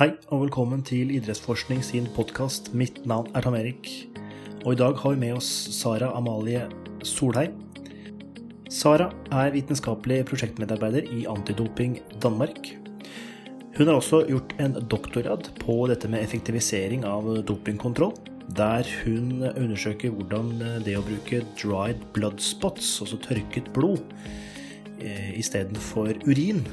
[0.00, 2.70] Hei og velkommen til Idrettsforskning sin podkast.
[2.72, 3.84] Mitt navn er Tom Erik.
[4.62, 6.62] Og i dag har vi med oss Sara Amalie
[7.04, 7.58] Solheim.
[8.72, 12.70] Sara er vitenskapelig prosjektmedarbeider i Antidoping Danmark.
[13.76, 18.16] Hun har også gjort en doktorgrad på dette med effektivisering av dopingkontroll,
[18.56, 24.16] der hun undersøker hvordan det å bruke dried blood spots, altså tørket blod,
[24.96, 26.64] eh, istedenfor urin,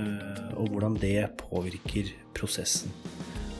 [0.00, 2.92] eh, og hvordan det påvirker prosessen.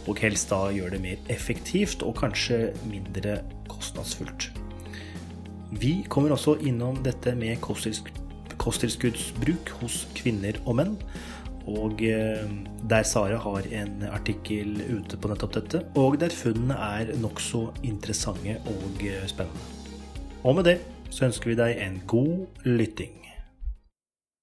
[0.09, 2.58] Og helst da gjør det mer effektivt og kanskje
[2.89, 3.32] mindre
[3.71, 4.43] kostnadsfullt.
[5.81, 10.95] Vi kommer også innom dette med kosttilskuddsbruk hos kvinner og menn.
[11.71, 12.46] Og eh,
[12.90, 18.57] der Sara har en artikkel ute på nettopp dette, og der funnene er nokså interessante
[18.73, 19.61] og eh, spennende.
[20.43, 20.79] Og med det
[21.12, 23.14] så ønsker vi deg en god lytting.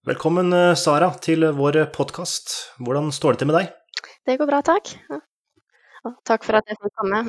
[0.07, 2.55] Velkommen, eh, Sara, til vår podkast.
[2.79, 3.76] Hvordan står det til med deg?
[4.27, 4.89] Det går bra, takk.
[6.03, 7.21] Og takk for at jeg fikk komme.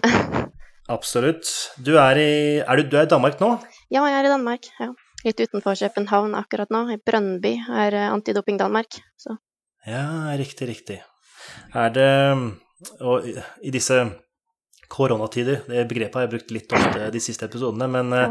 [0.96, 1.46] Absolutt.
[1.78, 3.52] Du er i, er du, du er i Danmark nå?
[3.86, 4.66] Ja, jeg er i Danmark.
[4.80, 4.88] Ja.
[5.22, 6.80] Litt utenfor København akkurat nå.
[6.90, 8.98] I Brønnby er Antidoping Danmark.
[9.18, 9.36] Så.
[9.86, 10.96] Ja, riktig, riktig.
[11.74, 12.08] Er det
[12.98, 13.28] Og
[13.62, 14.00] i disse
[14.88, 18.28] koronatider, det begrepet har jeg brukt litt ofte de siste episodene, men ja.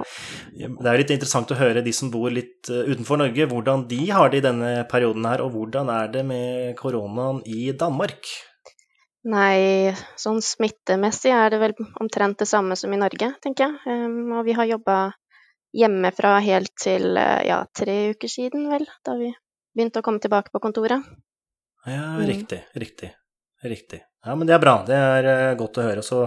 [0.68, 4.32] det er litt interessant å høre de som bor litt utenfor Norge, hvordan de har
[4.34, 8.26] det i denne perioden her, og hvordan er det med koronaen i Danmark?
[9.28, 13.98] Nei, sånn smittemessig er det vel omtrent det samme som i Norge, tenker jeg.
[14.08, 14.98] Um, og vi har jobba
[15.76, 19.34] hjemmefra helt til ja, tre uker siden, vel, da vi
[19.76, 21.04] begynte å komme tilbake på kontoret.
[21.88, 22.80] Ja, riktig, mm.
[22.82, 23.12] riktig.
[23.64, 24.02] Riktig.
[24.26, 24.82] Ja, men det er bra.
[24.88, 26.04] Det er uh, godt å høre.
[26.06, 26.24] Så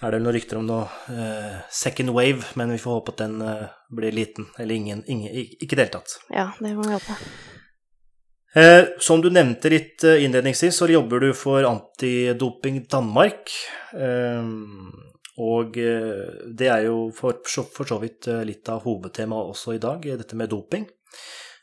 [0.00, 3.40] er det noen rykter om noe uh, second wave, men vi får håpe at den
[3.44, 4.48] uh, blir liten.
[4.58, 6.18] Eller ingen, ingen Ikke i det hele tatt.
[6.28, 7.16] Ja, det må vi håpe.
[8.98, 13.52] Som du nevnte litt innledningsvis, så jobber du for Antidoping Danmark.
[15.38, 20.38] og det er jo for, for så vidt litt av hovedtemaet også i dag, dette
[20.38, 20.88] med doping.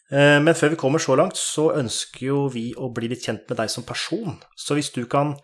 [0.08, 3.48] Eh, men før vi kommer så langt, så ønsker jo vi å bli litt kjent
[3.50, 4.38] med deg som person.
[4.56, 5.36] Så hvis du kan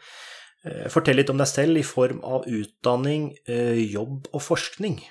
[0.63, 5.01] eh, fortelle litt om deg selv i form av utdanning, eh, jobb og forskning?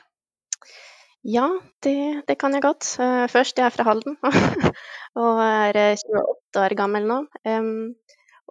[1.23, 1.47] Ja,
[1.83, 2.87] det, det kan jeg godt.
[3.31, 4.17] Først, jeg er fra Halden
[5.23, 7.19] og er 28 år gammel nå.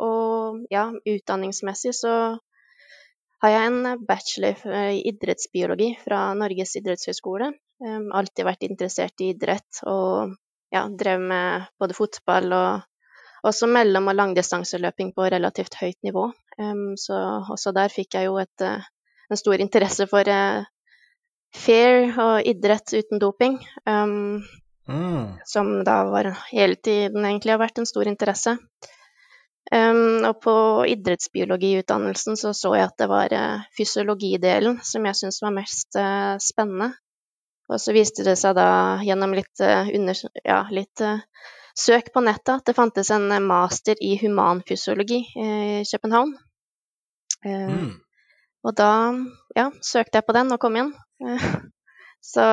[0.01, 2.13] Og ja, utdanningsmessig så
[3.43, 7.51] har jeg en bachelor i idrettsbiologi fra Norges idrettshøgskole.
[8.13, 10.37] Alltid vært interessert i idrett og
[10.71, 16.29] ja, drev med både fotball og også mellom- og langdistanseløping på relativt høyt nivå.
[17.01, 17.17] Så
[17.51, 20.61] også der fikk jeg jo et, en stor interesse for uh,
[21.55, 23.59] fair og idrett uten doping.
[23.85, 24.41] Um,
[24.87, 25.41] mm.
[25.45, 28.57] Som da var hele tiden egentlig har vært en stor interesse.
[29.71, 30.53] Um, og på
[30.91, 35.99] idrettsbiologiutdannelsen så så jeg at det var uh, fysiologidelen som jeg syntes var mest
[36.43, 36.91] spennende.
[37.71, 41.23] Og så viste det seg da gjennom litt, uh, under, ja, litt uh,
[41.77, 46.33] søk på nettet at det fantes en master i humanfysiologi i København.
[47.45, 47.93] Uh, mm.
[48.61, 48.91] Og da
[49.57, 50.91] ja, søkte jeg på den og kom inn.
[52.33, 52.45] så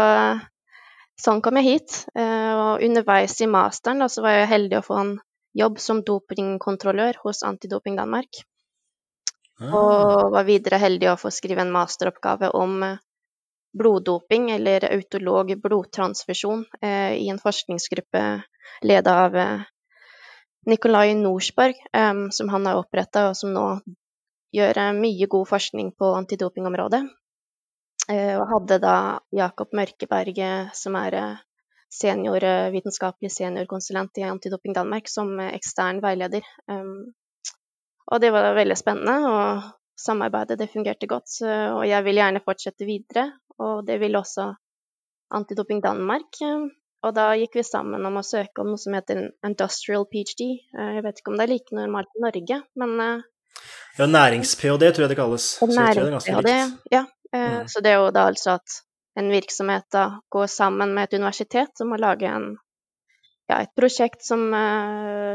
[1.19, 1.97] sånn kom jeg hit.
[2.17, 5.17] og underveis i masteren da, så var jeg heldig å få en
[5.59, 8.41] jobb som dopingkontrollør hos Antidoping Danmark.
[9.59, 9.75] Ah.
[9.75, 12.79] Og var videre heldig å få skrive en masteroppgave om
[13.79, 18.23] bloddoping eller autolog blodtransfusjon eh, i en forskningsgruppe
[18.83, 19.67] ledet av eh,
[20.67, 23.67] Nikolai Norsborg, eh, som han har oppretta, og som nå
[24.55, 27.03] gjør eh, mye god forskning på antidopingområdet.
[28.09, 28.97] Eh, og hadde da
[29.35, 30.41] Jakob Mørkeberg,
[30.75, 31.43] som er eh,
[31.93, 36.45] senior, vitenskapelig seniorkonsulent i Antidoping Danmark, som ekstern veileder.
[38.13, 39.63] og det var veldig spennende, og
[39.97, 41.39] samarbeidet det fungerte godt.
[41.49, 43.25] Og jeg vil gjerne fortsette videre
[43.59, 44.53] og det ville også
[45.35, 46.39] Antidoping Danmark.
[47.07, 50.47] Og da gikk vi sammen om å søke om noe som heter industrial ph.d.
[50.75, 53.27] Eh, jeg vet ikke om det er like normalt i Norge, men eh,
[53.99, 54.93] Ja, nærings-ph.d.
[54.95, 55.49] tror jeg det kalles.
[55.63, 56.55] Nærings-ph.d.,
[56.93, 57.05] ja.
[57.35, 57.69] Eh, mm.
[57.69, 58.79] Så det er jo da altså at
[59.19, 62.53] en virksomhet da går sammen med et universitet om å lage en,
[63.51, 64.47] ja, et prosjekt som,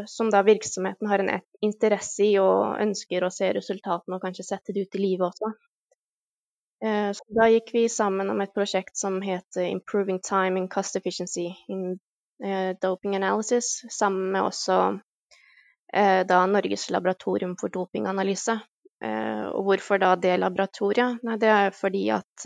[0.08, 4.74] som, da virksomheten har en interesse i og ønsker å se resultatene og kanskje sette
[4.74, 5.52] det ut i livet også.
[6.84, 10.96] Eh, så da gikk vi sammen om et prosjekt som het 'Improving Time in Cost
[10.96, 12.00] Efficiency in
[12.44, 15.00] eh, Doping Analysis', sammen med også eh,
[15.94, 18.56] da Norges laboratorium for dopinganalyse.
[19.04, 21.20] Og hvorfor da det laboratoriet?
[21.28, 22.46] Nei, det er fordi at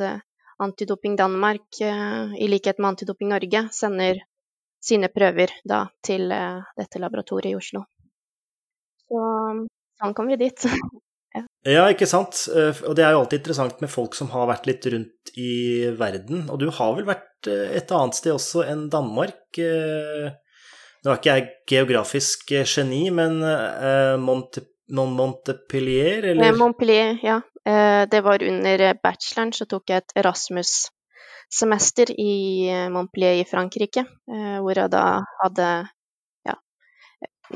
[0.60, 4.20] Antidoping Danmark, i likhet med Antidoping Norge, sender
[4.84, 7.86] sine prøver da til dette laboratoriet i Oslo.
[9.08, 9.24] Så
[10.02, 10.68] sånn kom vi dit.
[11.68, 12.40] Ja, ikke sant.
[12.50, 15.86] Eh, og det er jo alltid interessant med folk som har vært litt rundt i
[16.00, 16.48] verden.
[16.50, 19.60] Og du har vel vært eh, et annet sted også enn Danmark?
[20.98, 23.40] Eh, nå er ikke jeg geografisk geni, men
[24.24, 26.58] Monte, Montpellier, eller?
[26.58, 27.42] Montpellier, ja.
[28.08, 34.06] Det var under bacheloren så tok jeg et Erasmus-semester i Montpellier i Frankrike,
[34.64, 35.02] hvor jeg da
[35.42, 35.66] hadde
[36.48, 36.56] ja,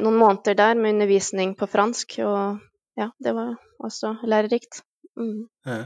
[0.04, 2.18] noen måneder der med undervisning på fransk.
[2.28, 2.60] og
[3.00, 4.82] ja, det var også lærerikt.
[5.18, 5.48] Mm.
[5.66, 5.84] Ja.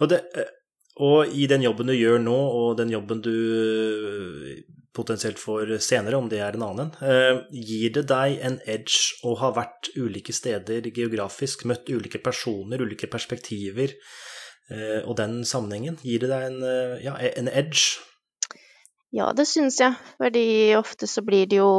[0.00, 0.52] Og, det, eh,
[0.96, 4.62] og, i den jobben du gjør nå, og den jobben du eh,
[4.96, 7.42] potensielt får senere, om det er en annen, en.
[7.52, 13.10] gir det deg en edge å ha vært ulike steder geografisk, møtt ulike personer, ulike
[13.12, 13.94] perspektiver,
[15.06, 16.00] og den sammenhengen?
[16.02, 16.62] Gir det deg en,
[17.04, 18.00] ja, en edge?
[19.14, 19.94] Ja, det syns jeg.
[20.18, 21.70] Fordi ofte så blir det jo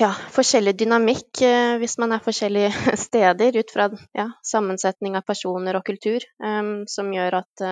[0.00, 5.78] ja, forskjellig dynamikk eh, hvis man er forskjellige steder, ut fra ja, sammensetning av personer
[5.78, 7.64] og kultur, um, som gjør at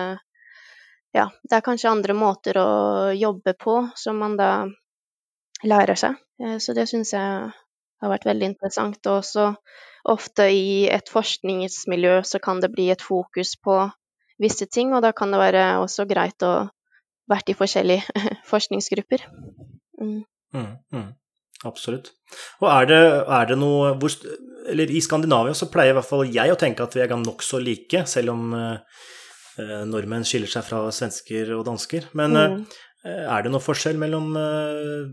[1.13, 2.69] ja, det er kanskje andre måter å
[3.15, 4.51] jobbe på som man da
[5.63, 6.17] lærer seg.
[6.41, 7.49] Uh, så det syns jeg
[8.03, 8.99] har vært veldig interessant.
[9.07, 9.51] Og også
[10.11, 13.77] ofte i et forskningsmiljø så kan det bli et fokus på
[14.41, 16.67] visse ting, og da kan det være også greit å
[17.29, 19.27] vært i forskjellige forskningsgrupper.
[20.01, 20.23] Mm.
[20.53, 21.11] Mm, mm.
[21.67, 22.11] Absolutt.
[22.59, 23.01] Og er det,
[23.37, 24.11] er det noe hvor,
[24.69, 27.61] Eller i Skandinavia så pleier i hvert fall jeg å tenke at vi er nokså
[27.63, 29.22] like, selv om eh, eh,
[29.89, 32.09] nordmenn skiller seg fra svensker og dansker.
[32.17, 32.59] Men mm.
[33.05, 35.09] eh, er det noe forskjell mellom eh,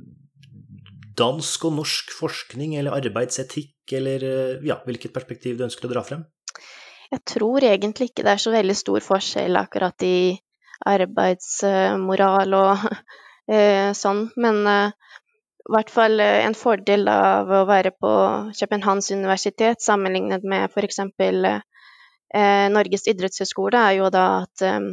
[1.20, 6.04] dansk og norsk forskning, eller arbeidsetikk, eller eh, ja, hvilket perspektiv du ønsker å dra
[6.06, 6.24] frem?
[7.10, 10.38] Jeg tror egentlig ikke det er så veldig stor forskjell akkurat i
[10.88, 12.86] arbeidsmoral og
[13.52, 14.62] eh, sånn, men
[15.70, 18.12] i hvert fall eh, en fordel av å være på
[18.58, 20.98] Københavns universitet sammenlignet med f.eks.
[22.34, 24.90] Eh, Norges idrettshøgskole, er jo da at eh,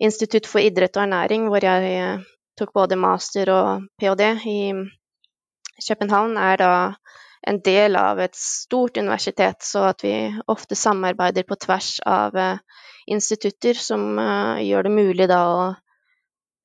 [0.00, 2.22] Institutt for idrett og ernæring, hvor jeg eh,
[2.56, 4.28] tok både master og ph.d.
[4.48, 4.60] i
[5.88, 6.70] København, er da
[7.50, 10.14] en del av et stort universitet, så at vi
[10.48, 12.36] ofte samarbeider på tvers av
[13.08, 14.20] institutter, som
[14.60, 15.62] gjør det mulig da å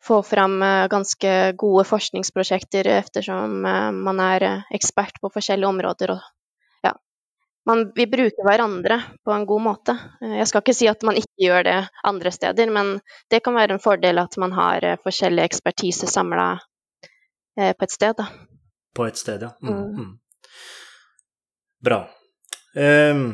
[0.04, 0.60] få fram
[0.92, 6.18] ganske gode forskningsprosjekter ettersom man er ekspert på forskjellige områder.
[6.18, 6.35] Og
[7.66, 9.96] man, vi bruker hverandre på en god måte.
[10.22, 13.00] Jeg skal ikke si at man ikke gjør det andre steder, men
[13.32, 16.52] det kan være en fordel at man har forskjellig ekspertise samla
[17.56, 18.18] på et sted.
[18.20, 18.30] Da.
[18.96, 19.52] På et sted, ja.
[19.62, 19.98] Mm, mm.
[20.00, 20.14] mm.
[21.86, 22.00] Bra.
[22.76, 23.28] Um,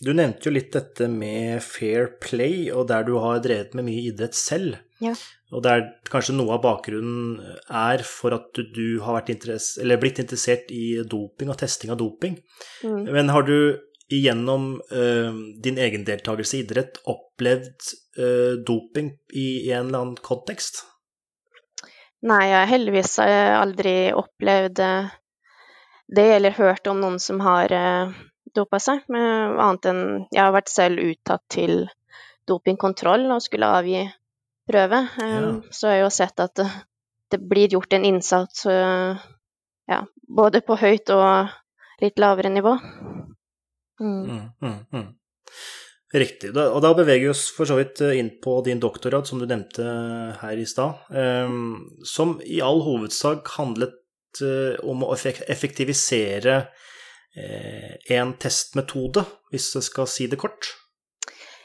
[0.00, 4.06] du nevnte jo litt dette med fair play, og der du har drevet med mye
[4.08, 4.78] idrett selv.
[5.00, 5.14] Ja.
[5.50, 11.00] Og det er kanskje noe av bakgrunnen er for at du, har blitt interessert i
[11.02, 12.36] doping og testing av doping.
[12.86, 13.08] Mm.
[13.10, 13.56] Men har du
[14.10, 20.84] gjennom uh, din egen deltakelse i idrett opplevd uh, doping i, en eller annen kontekst?
[22.26, 28.12] Nei, jeg har heldigvis eh, aldri opplevd det, eller hørt om noen som har uh,
[28.52, 29.06] dopa seg.
[29.08, 31.86] Annet enn jeg har vært selv uttatt til
[32.50, 34.02] dopingkontroll og skulle avgi
[34.68, 35.04] prøve.
[35.18, 35.54] Ja.
[35.70, 36.68] Så har jeg jo sett at det,
[37.32, 41.50] det blir gjort en innsats ja, både på høyt og
[42.02, 42.76] litt lavere nivå.
[44.00, 44.20] Mm.
[44.24, 45.08] Mm, mm, mm.
[46.10, 46.50] Riktig.
[46.56, 49.84] Og da beveger vi oss for så vidt inn på din doktorgrad, som du nevnte
[50.40, 50.98] her i stad,
[52.08, 54.42] som i all hovedsak handlet
[54.82, 56.56] om å effektivisere
[58.10, 60.72] en testmetode, hvis jeg skal si det kort.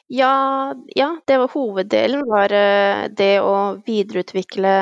[0.08, 3.56] Ja, ja, det var hoveddelen var eh, det å
[3.88, 4.74] videreutvikle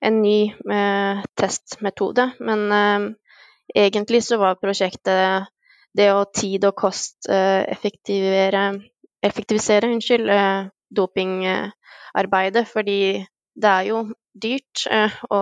[0.00, 2.30] en ny eh, testmetode.
[2.40, 3.06] Men eh,
[3.86, 5.48] egentlig så var prosjektet
[5.96, 8.66] det å tid- og kosteffektivere
[9.24, 10.28] effektivisere, unnskyld,
[10.92, 12.66] dopingarbeidet.
[12.68, 12.98] Fordi
[13.56, 14.02] det er jo
[14.36, 14.84] dyrt
[15.32, 15.40] å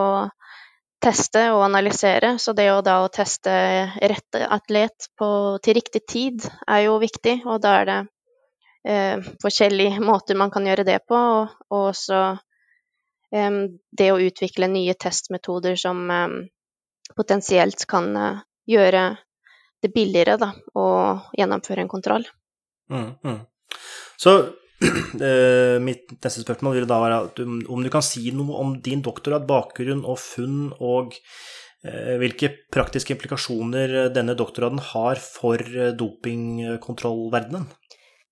[1.03, 3.53] teste og analysere, så det å da å teste
[4.01, 5.29] rette atlet på,
[5.67, 7.41] til riktig tid er jo viktig.
[7.51, 7.99] Og da er det
[8.85, 12.21] eh, forskjellige måter man kan gjøre det på, og, og også
[13.35, 13.61] eh,
[13.91, 16.37] det å utvikle nye testmetoder som eh,
[17.17, 19.07] potensielt kan eh, gjøre
[19.85, 20.85] det billigere da, å
[21.37, 22.29] gjennomføre en kontroll.
[22.93, 23.41] Mm, mm.
[24.21, 24.37] Så
[25.29, 27.19] eh, mitt neste spørsmål vil da være
[27.73, 31.17] om du kan si noe om din doktorat, bakgrunn og funn, og
[31.85, 35.61] eh, hvilke praktiske implikasjoner denne doktorgraden har for
[36.01, 37.69] dopingkontrollverdenen?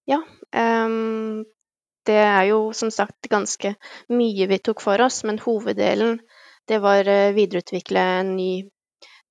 [0.08, 0.18] Ja,
[0.52, 3.74] det er jo som sagt ganske
[4.12, 6.18] mye vi tok for oss, men hoveddelen
[6.68, 8.52] det var å videreutvikle en ny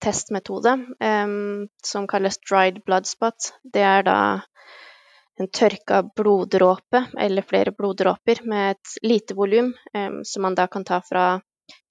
[0.01, 3.54] testmetode um, som kalles dried blood spot.
[3.63, 4.18] Det er da
[5.40, 10.86] en tørka bloddråpe, eller flere bloddråper, med et lite volum, um, som man da kan
[10.88, 11.40] ta fra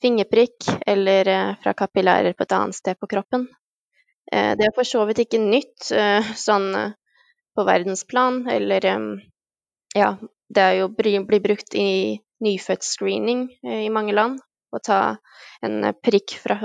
[0.02, 3.48] fingerprikk eller uh, fra kapillærer på et annet sted på kroppen.
[4.30, 5.90] Uh, det er for så vidt ikke nytt
[6.38, 6.70] sånn
[7.60, 8.86] på verdensplan, eller
[9.94, 10.16] Ja,
[10.48, 14.38] det er jo blir brukt i nyfødtscreening i mange land
[14.72, 15.16] å ta
[15.66, 16.56] en prikk fra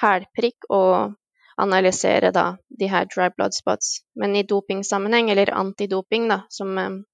[0.00, 1.14] hælprikk og
[1.60, 4.00] analysere da de her dry blood spots.
[4.16, 7.04] Men i dopingsammenheng, eller antidoping, da, som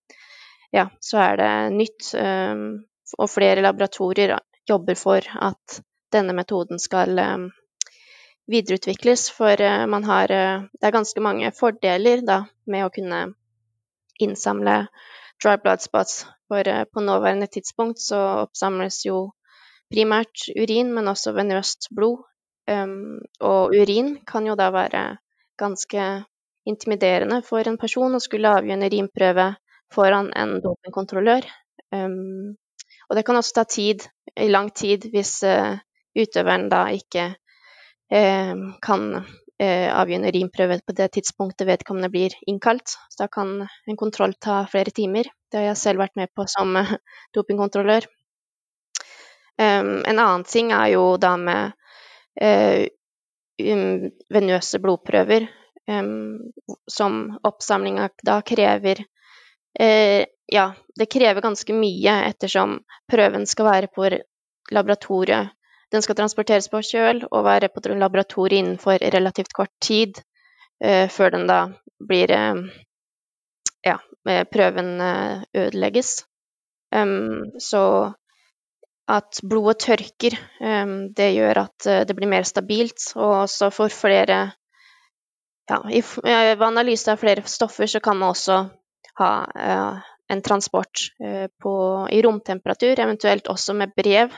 [0.72, 2.14] Ja, så er det nytt,
[3.18, 5.82] og flere laboratorier jobber for at
[6.14, 7.18] denne metoden skal
[8.52, 9.56] videreutvikles, for
[9.88, 13.20] man har Det er ganske mange fordeler da med å kunne
[14.20, 14.76] innsamle
[15.42, 19.32] dry blood spots, for på nåværende tidspunkt så oppsamles jo
[19.92, 22.24] primært urin, men også venøst blod.
[22.70, 25.02] Um, og urin kan jo da være
[25.58, 26.04] ganske
[26.68, 29.48] intimiderende for en person å skulle avgi en urinprøve
[29.92, 31.48] foran en dopingkontrollør.
[31.92, 32.54] Um,
[33.08, 34.06] og det kan også ta tid,
[34.38, 35.74] lang tid, hvis uh,
[36.16, 37.32] utøveren da ikke
[38.82, 39.24] kan
[39.62, 42.96] uh, avgi en urinprøve på det tidspunktet vedkommende blir innkalt.
[43.08, 45.30] Så da kan en kontroll ta flere timer.
[45.50, 46.76] Det har jeg selv vært med på som
[47.34, 48.08] dopingkontrollør.
[49.60, 51.72] Um, en annen ting er jo da med
[52.40, 55.50] um, venøse blodprøver,
[56.88, 59.00] som oppsamlinga da krever
[59.74, 60.64] Ja,
[60.96, 62.76] det krever ganske mye ettersom
[63.10, 64.06] prøven skal være på
[64.70, 65.50] laboratoriet.
[65.92, 70.22] Den skal transporteres på kjøl og være på laboratoriet innenfor relativt kort tid
[70.84, 71.66] uh, før den da
[72.00, 72.32] blir
[73.82, 75.00] Ja, prøven
[75.58, 76.24] ødelegges.
[77.58, 78.12] så
[79.08, 80.36] at blodet tørker.
[81.16, 84.52] Det gjør at eh, det blir mer stabilt, og også for flere
[85.70, 88.56] ja, Ved analyse av flere stoffer så kan man også
[89.18, 89.30] ha
[90.30, 91.06] en transport
[91.62, 91.72] på,
[92.10, 94.32] i romtemperatur, eventuelt også med brev,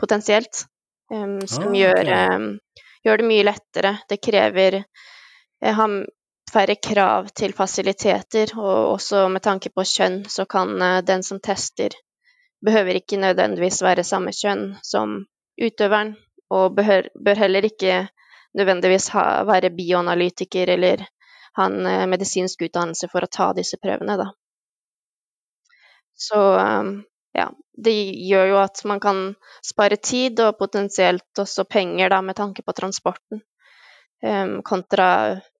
[0.00, 0.64] potensielt,
[1.12, 2.48] um, som ah, gjør, um,
[3.04, 3.96] gjør, det mye lettere.
[4.08, 4.82] Det krever
[5.64, 5.94] har
[6.52, 11.96] færre krav til fasiliteter, og også med tanke på kjønn så kan den som tester,
[12.64, 15.22] behøver ikke nødvendigvis være samme kjønn som
[15.60, 16.14] utøveren,
[16.50, 18.04] og bør, bør heller ikke
[18.54, 21.04] nødvendigvis ha, være bioanalytiker eller
[21.58, 24.30] ha en uh, medisinsk utdannelse for å ta disse prøvene, da.
[26.14, 26.96] Så um,
[27.34, 27.48] ja,
[27.84, 27.94] det
[28.28, 29.22] gjør jo at man kan
[29.64, 33.42] spare tid og potensielt også penger da, med tanke på transporten,
[34.22, 35.08] um, kontra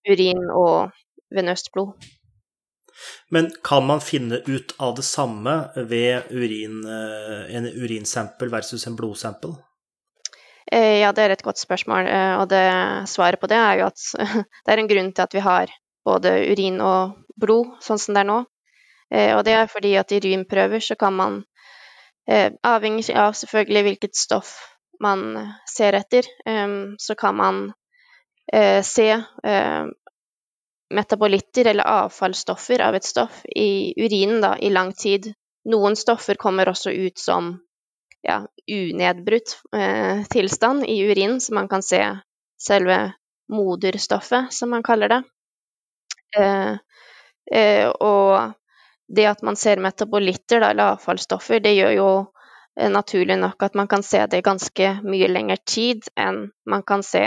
[0.09, 0.95] urin og
[1.35, 1.97] venøst blod.
[3.28, 8.97] Men kan man finne ut av det samme ved urin, eh, en urinsample versus en
[8.97, 9.54] blodsample?
[10.73, 12.07] Eh, ja, det er et godt spørsmål.
[12.07, 12.64] Eh, og det,
[13.11, 14.00] svaret på det er jo at
[14.64, 15.73] det er en grunn til at vi har
[16.04, 18.43] både urin og blod sånn som det er nå.
[19.14, 21.35] Og det er fordi at i urinprøver så kan man,
[22.26, 24.54] avhengig av selvfølgelig hvilket stoff
[25.02, 25.35] man
[25.69, 26.25] ser etter,
[26.99, 27.59] så kan man
[28.87, 29.09] se
[30.95, 35.33] metabolitter eller avfallsstoffer av et stoff i urinen da, i lang tid.
[35.71, 37.54] Noen stoffer kommer også ut som
[38.25, 42.00] ja, unedbrutt eh, tilstand i urinen, så man kan se
[42.61, 43.12] selve
[43.52, 45.23] moderstoffet, som man kaller det.
[46.38, 46.76] Eh,
[47.52, 48.54] eh, og
[49.08, 52.08] det at man ser metabolitter, da, eller avfallsstoffer, det gjør jo
[52.80, 57.02] eh, naturlig nok at man kan se det ganske mye lengre tid enn man kan
[57.02, 57.25] se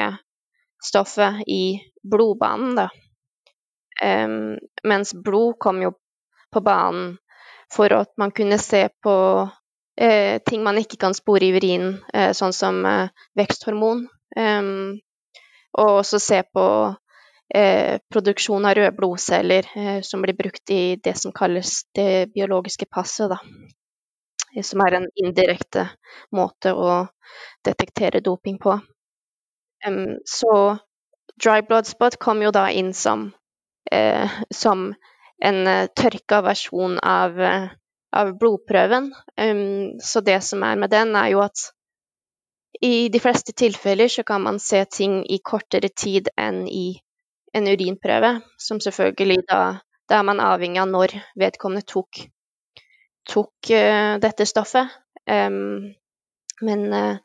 [0.84, 2.90] stoffet i blodbanen, da.
[3.98, 5.96] Um, mens blod kom jo
[6.54, 7.16] på banen
[7.74, 9.16] for at man kunne se på
[10.02, 14.06] uh, ting man ikke kan spore i urinen, uh, sånn som uh, veksthormon.
[14.38, 15.00] Um,
[15.78, 16.66] og også se på
[17.48, 19.68] produksjon av røde blodceller,
[20.04, 23.38] som blir brukt i det som kalles det biologiske passet, da.
[24.64, 25.86] Som er en indirekte
[26.36, 27.06] måte å
[27.64, 28.76] detektere doping på.
[30.28, 30.54] Så
[31.40, 33.30] dry blood spot kom jo da inn som
[33.92, 34.94] eh, som
[35.44, 37.70] en eh, tørka versjon av, eh,
[38.12, 39.12] av blodprøven.
[40.02, 41.72] Så det som er med den, er jo at
[42.82, 47.00] i de fleste tilfeller så kan man se ting i kortere tid enn i
[47.54, 49.62] en urinprøve, som selvfølgelig da
[50.08, 52.22] Da er man avhengig av når vedkommende tok,
[53.28, 54.88] tok uh, dette stoffet.
[55.28, 55.92] Um,
[56.64, 57.18] men uh,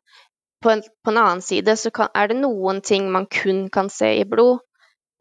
[0.59, 3.91] på, en, på, en, annen side så kan, er det noen ting man kun kan
[3.91, 4.59] se i blod,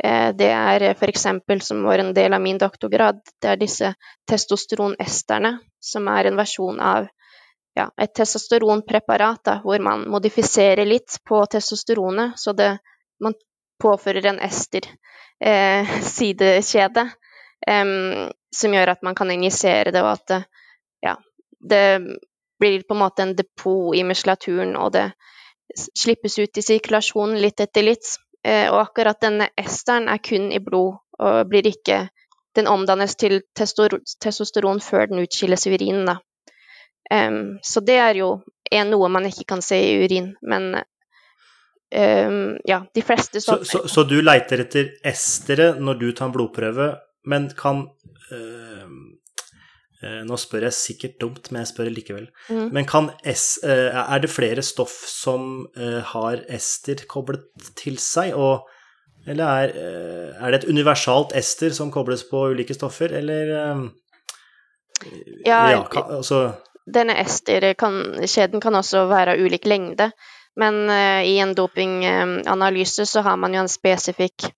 [0.02, 1.28] Uh, det er f.eks.
[1.62, 3.92] som var en del av min doktorgrad, det er disse
[4.26, 7.06] testosteronesterne, som er en versjon av
[7.78, 12.72] ja, et testosteronpreparat da, hvor man modifiserer litt på testosteronet, så det
[13.22, 13.38] man
[13.82, 17.04] påfører en ester-sidekjede
[17.68, 17.86] eh,
[18.56, 20.44] som gjør at man kan injisere det, og at det,
[21.02, 21.16] ja,
[21.60, 22.02] det
[22.62, 25.12] blir på en måte en depot i muskulaturen, og det
[25.98, 28.06] slippes ut i sirkulasjonen litt etter litt.
[28.44, 32.08] Eh, og akkurat denne esteren er kun i blod, og blir ikke
[32.52, 36.18] Den omdannes til testosteron før den utskilles i urinen, da.
[37.08, 40.76] Um, så det er jo er noe man ikke kan se i urin, men
[41.96, 46.36] um, ja, de fleste så, så, så, du leiter etter estere når du tar en
[46.36, 46.92] blodprøve,
[47.30, 47.86] men kan
[48.32, 48.92] uh,
[50.02, 52.28] uh, Nå spør jeg sikkert dumt, men jeg spør likevel.
[52.50, 52.68] Mm.
[52.74, 55.68] Men kan S, uh, er det flere stoff som
[56.14, 57.46] har ester koblet
[57.80, 58.68] til seg, og
[59.30, 59.72] eller er,
[60.34, 63.52] er, det et universalt ester som kobles på ulike stoffer, eller
[65.46, 66.40] Ja, ja kan, altså
[66.90, 70.12] denne ester-kjeden kan også være av ulik lengde,
[70.60, 74.50] men uh, i en dopinganalyse så har man jo en spesifikk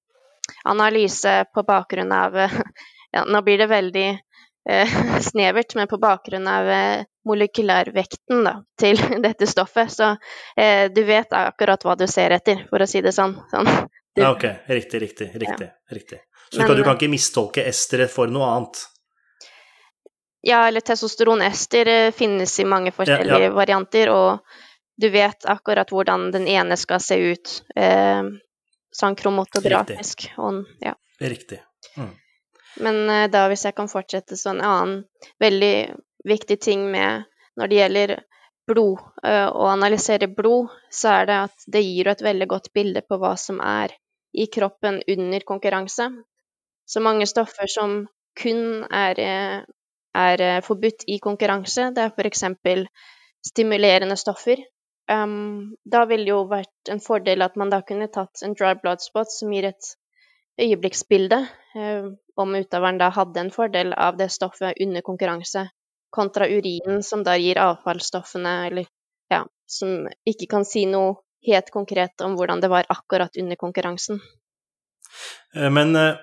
[0.64, 2.60] analyse på bakgrunn av uh,
[3.12, 4.08] ja, Nå blir det veldig
[4.70, 6.72] uh, snevert, men på bakgrunn av
[7.26, 9.92] molekylærvekten da, til dette stoffet.
[9.92, 10.16] Så
[10.92, 13.38] du vet akkurat hva du ser etter, for å si det sånn.
[13.52, 13.70] sånn.
[14.16, 14.44] Du, ja, ok.
[14.68, 15.30] Riktig, riktig.
[15.34, 15.96] riktig, ja.
[15.96, 16.20] riktig.
[16.52, 18.84] Så men, du kan ikke mistolke esteret for noe annet?
[20.46, 24.40] Ja, eller testosteronester eh, finnes i mange forskjellige varianter, og
[24.96, 28.24] du vet akkurat hvordan den ene skal se ut eh,
[28.94, 30.28] sånn kromatografisk.
[30.38, 30.94] Og, ja.
[31.22, 31.62] Riktig.
[31.98, 32.12] Mm.
[32.86, 35.04] Men eh, da, hvis jeg kan fortsette, så en annen
[35.42, 35.76] veldig
[36.30, 37.26] viktig ting med
[37.60, 38.16] når det gjelder
[38.70, 43.04] blod, eh, å analysere blod, så er det at det gir et veldig godt bilde
[43.06, 43.96] på hva som er
[44.34, 46.10] i kroppen under konkurranse.
[46.86, 48.04] Så mange stoffer som
[48.40, 49.64] kun er eh,
[50.14, 51.90] er eh, forbudt i konkurranse.
[51.96, 52.44] Det er f.eks.
[53.50, 54.62] stimulerende stoffer.
[55.12, 58.72] Um, da ville det jo vært en fordel at man da kunne tatt en dry
[58.80, 59.90] blood spot som gir et
[60.62, 61.42] øyeblikksbilde,
[61.76, 65.66] um, om utøveren da hadde en fordel av det stoffet under konkurranse,
[66.14, 68.88] kontra urinen som da gir avfallsstoffene, eller
[69.34, 74.22] ja, som ikke kan si noe helt konkret om hvordan det var akkurat under konkurransen.
[75.56, 76.16] Eh, men uh,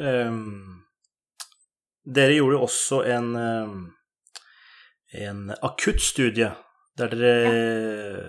[0.00, 0.76] um
[2.10, 3.26] Dere gjorde jo også en,
[5.12, 6.48] en akuttstudie
[6.98, 8.24] der dere ja.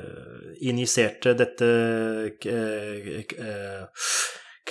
[0.71, 1.69] injiserte dette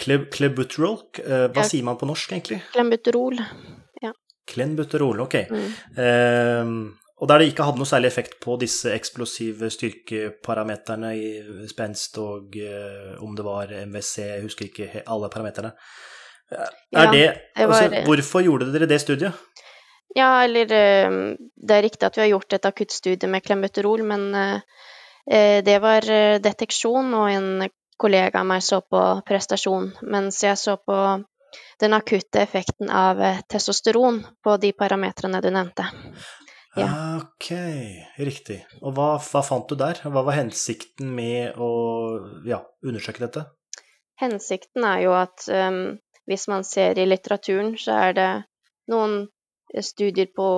[0.00, 1.03] Klebuterol.
[1.18, 1.66] Hva ja.
[1.66, 2.62] sier man på norsk, egentlig?
[2.72, 3.42] Klembuterol.
[4.00, 4.14] Ja.
[4.48, 5.37] Klenbuterol, ok.
[5.50, 5.68] Mm.
[6.07, 6.72] Eh,
[7.20, 11.26] og der det ikke hadde noe særlig effekt på disse eksplosive styrkeparameterne i
[11.68, 15.74] spenst og uh, om det var MWC, jeg husker ikke alle parameterne.
[16.50, 19.37] Er ja, det, altså, var, hvorfor gjorde dere det studiet?
[20.14, 24.35] Ja, eller eh, Det er riktig at vi har gjort et akuttstudie med klembuterol, men
[24.35, 24.62] eh,
[25.31, 26.07] eh, det var
[26.42, 27.68] deteksjon, og en
[28.01, 30.96] kollega av meg så på prestasjon, mens jeg så på
[31.81, 35.88] den akutte effekten av testosteron på de parametrene du nevnte.
[36.79, 36.87] Ja.
[37.18, 37.51] Ok,
[38.23, 38.61] riktig.
[38.81, 39.99] Og hva, hva, fant du der?
[40.07, 41.70] Hva var hensikten med å
[42.46, 43.49] ja, undersøke dette?
[44.23, 45.99] Hensikten er jo at um,
[46.31, 48.31] hvis man ser i litteraturen, så er det
[48.92, 49.25] noen
[49.83, 50.49] studier på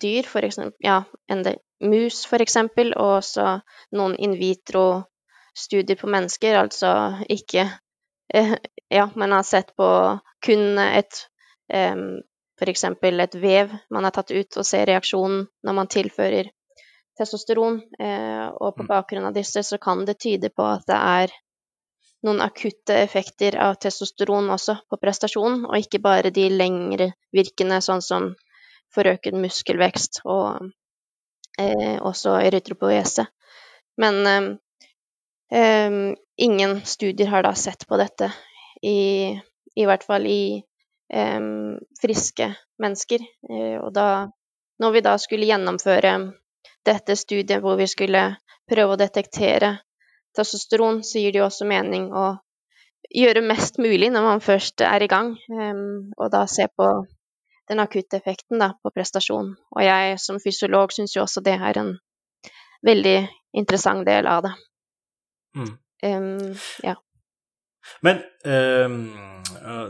[0.00, 1.02] dyr, for eksempel, ja,
[1.84, 3.46] mus for eksempel, og også
[3.96, 6.92] noen in vitro-studier på mennesker, altså
[7.28, 7.68] ikke
[8.34, 8.56] eh,
[8.88, 9.86] Ja, man har sett på
[10.46, 11.24] kun et
[11.74, 12.20] um,
[12.58, 16.52] for eksempel et vev man har tatt ut, og ser reaksjonen når man tilfører
[17.18, 17.80] testosteron.
[17.98, 18.90] Eh, og på mm.
[18.90, 21.34] bakgrunn av disse så kan det tyde på at det er
[22.26, 28.02] noen akutte effekter av testosteron også på prestasjonen, og ikke bare de lengre virkende, sånn
[28.02, 28.32] som
[28.94, 30.70] forøket muskelvekst og
[31.60, 33.26] eh, også erytropoese.
[34.02, 34.48] Men eh,
[35.58, 35.98] eh,
[36.36, 38.32] ingen studier har da sett på dette,
[38.82, 39.32] i,
[39.74, 40.42] i hvert fall i
[41.12, 41.40] eh,
[42.02, 42.50] friske
[42.82, 43.22] mennesker.
[43.50, 44.08] Eh, og da,
[44.82, 46.18] når vi da skulle gjennomføre
[46.86, 48.28] dette studiet hvor vi skulle
[48.70, 49.76] prøve å detektere
[50.36, 52.36] testosteron, så gir det jo også mening å
[53.14, 56.88] gjøre mest mulig når man først er i gang, um, og da se på
[57.70, 59.54] den akutte effekten da, på prestasjon.
[59.74, 61.96] Og jeg som fysiolog syns jo også det er en
[62.86, 63.18] veldig
[63.58, 64.54] interessant del av det.
[65.56, 65.72] Mm.
[66.06, 66.94] Um, ja.
[68.02, 68.96] Men um,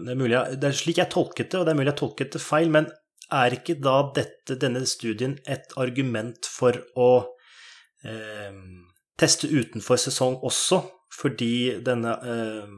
[0.05, 2.37] det, er mulig, det er slik jeg tolket det, og det er mulig jeg tolket
[2.37, 2.89] det feil, men
[3.33, 7.11] er ikke da dette, denne studien et argument for å
[8.07, 8.87] um,
[9.19, 10.83] teste utenfor sesong også,
[11.21, 12.73] fordi denne øh,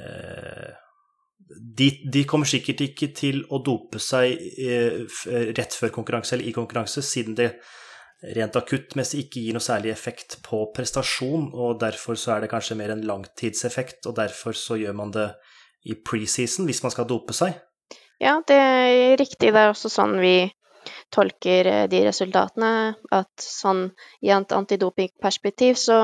[0.00, 0.70] øh,
[1.78, 5.06] de, de, kommer sikkert ikke til å dope seg øh,
[5.56, 7.52] rett før konkurranse eller i konkurranse, siden det
[8.36, 12.76] rent akuttmessig ikke gir noe særlig effekt på prestasjon, og derfor så er det kanskje
[12.78, 15.30] mer en langtidseffekt, og derfor så gjør man det
[15.88, 17.56] i preseason hvis man skal dope seg?
[18.20, 19.48] Ja, det er riktig.
[19.48, 20.50] Det er også sånn vi
[21.12, 22.72] tolker eh, de resultatene.
[23.14, 23.88] At sånn
[24.24, 26.00] i et antidopingperspektiv så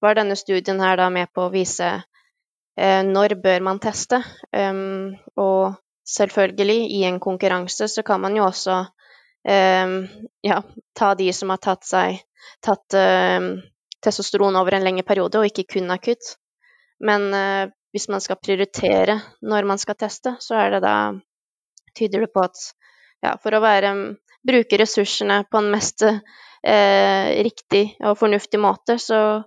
[0.00, 4.22] var denne studien her da med på å vise eh, når bør man teste.
[4.52, 5.76] Um, og
[6.08, 9.96] selvfølgelig, i en konkurranse så kan man jo også um,
[10.46, 10.62] ja,
[10.96, 12.22] ta de som har tatt seg
[12.64, 13.52] tatt um,
[14.00, 16.34] testosteron over en lengre periode, og ikke kun akutt.
[17.04, 20.94] Men uh, hvis man skal prioritere når man skal teste, så er det da
[21.90, 22.54] Tyder det på at
[23.24, 23.94] ja, for å være
[24.40, 29.42] Bruke ressursene på en mest eh, riktig og fornuftig måte, så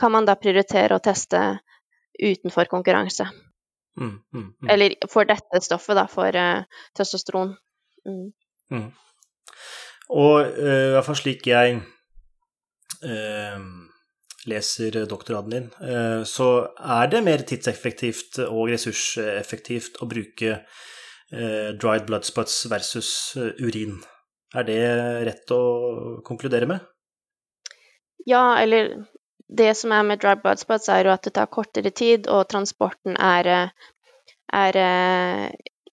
[0.00, 1.42] kan man da prioritere å teste
[2.16, 3.26] utenfor konkurranse.
[4.00, 4.70] Mm, mm, mm.
[4.72, 6.64] Eller for dette stoffet, da, for eh,
[6.96, 7.52] testosteron.
[8.08, 8.30] Mm.
[8.72, 8.88] Mm.
[10.16, 11.76] Og uh, i hvert fall slik jeg
[13.04, 13.58] eh,
[14.50, 16.48] leser doktorgraden din, eh, så
[16.80, 20.80] er det mer tidseffektivt og ressurseffektivt å bruke eh,
[21.30, 24.00] dried blood spots versus eh, urin.
[24.54, 24.80] Er det
[25.28, 25.62] rett å
[26.26, 26.86] konkludere med?
[28.26, 29.06] Ja, eller
[29.48, 32.48] det som er med dried blood spots, er jo at det tar kortere tid, og
[32.50, 33.70] transporten er,
[34.52, 34.78] er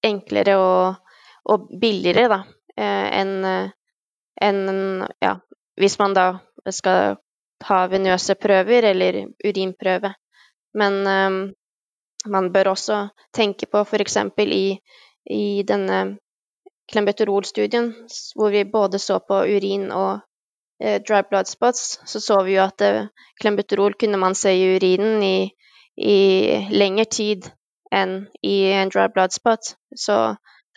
[0.05, 1.13] enklere og,
[1.45, 2.41] og, billigere, da,
[2.77, 3.45] enn
[4.41, 5.37] en, ja,
[5.77, 6.27] hvis man da
[6.73, 7.17] skal
[7.63, 10.13] ta venøse prøver eller urinprøve.
[10.77, 11.39] Men um,
[12.29, 14.17] man bør også tenke på f.eks.
[14.45, 14.77] i,
[15.29, 16.17] i denne
[16.91, 17.91] klembeterolstudien,
[18.35, 20.19] hvor vi både så på urin og
[20.83, 23.09] eh, dry blood spots, så så vi jo at eh,
[23.41, 25.49] klembeterol kunne man se i urinen i,
[25.97, 26.17] i
[26.71, 27.49] lengre tid
[27.91, 29.75] enn i en dry blood spot.
[29.95, 30.15] Så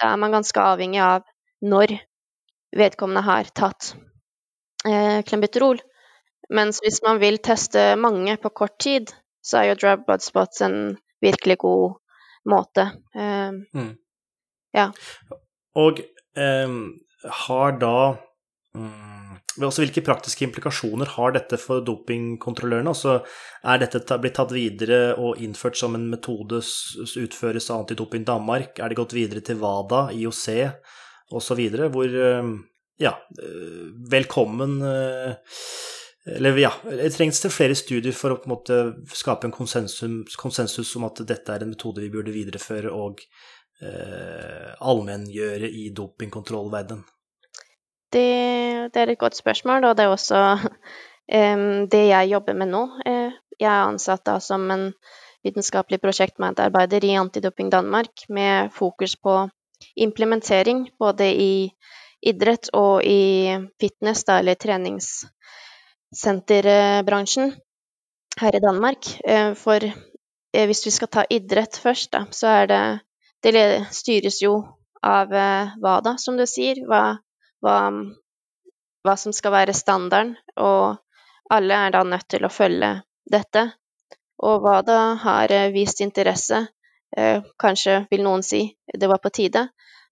[0.00, 1.22] da er man ganske avhengig av
[1.62, 1.98] når
[2.76, 3.94] vedkommende har tatt
[4.88, 5.80] eh, klembeterol.
[6.50, 10.62] Mens hvis man vil teste mange på kort tid, så er jo dry blood spots
[10.66, 12.00] en virkelig god
[12.50, 12.90] måte.
[13.14, 13.92] Eh, mm.
[14.76, 14.90] Ja.
[15.80, 16.00] Og
[16.38, 16.74] eh,
[17.44, 17.96] har da
[18.76, 22.94] mm, også Hvilke praktiske implikasjoner har dette for dopingkontrollørene?
[22.94, 23.18] Altså,
[23.66, 28.78] er dette blitt tatt videre og innført som en metode som utføres av Antidoping Danmark?
[28.78, 30.46] Er det gått videre til WADA, IOC
[31.37, 32.18] osv., hvor
[33.00, 35.33] ja, eh, velkommen uh,
[36.26, 38.78] eller ja, det trengs det flere studier for å på en måte
[39.16, 43.22] skape en konsensus, konsensus om at dette er en metode vi burde videreføre og
[43.82, 47.04] eh, allmenngjøre i dopingkontrollverdenen?
[48.10, 50.38] Det, det, er et godt spørsmål, og det er også
[51.38, 52.82] um, det jeg jobber med nå.
[53.06, 54.92] Eh, jeg er ansatt da som en
[55.44, 59.48] vitenskapelig prosjektmedarbeider i Antidoping Danmark med fokus på
[59.96, 61.72] implementering både i
[62.20, 67.54] idrett og i fitness, da, eller treningssenterbransjen
[68.40, 69.20] her i Danmark.
[69.24, 73.00] Eh, for eh, hvis vi skal ta idrett først, da, så er det
[73.42, 74.55] Det styres jo
[75.07, 76.83] av eh, hva da, som du sier.
[76.88, 77.18] Hva,
[77.64, 77.76] hva,
[79.05, 80.35] hva som skal være standarden.
[80.61, 80.98] Og
[81.50, 82.92] alle er da nødt til å følge
[83.31, 83.70] dette.
[84.44, 86.66] Og hva da har vist interesse.
[87.59, 88.61] Kanskje vil noen si
[88.94, 89.64] det var på tide,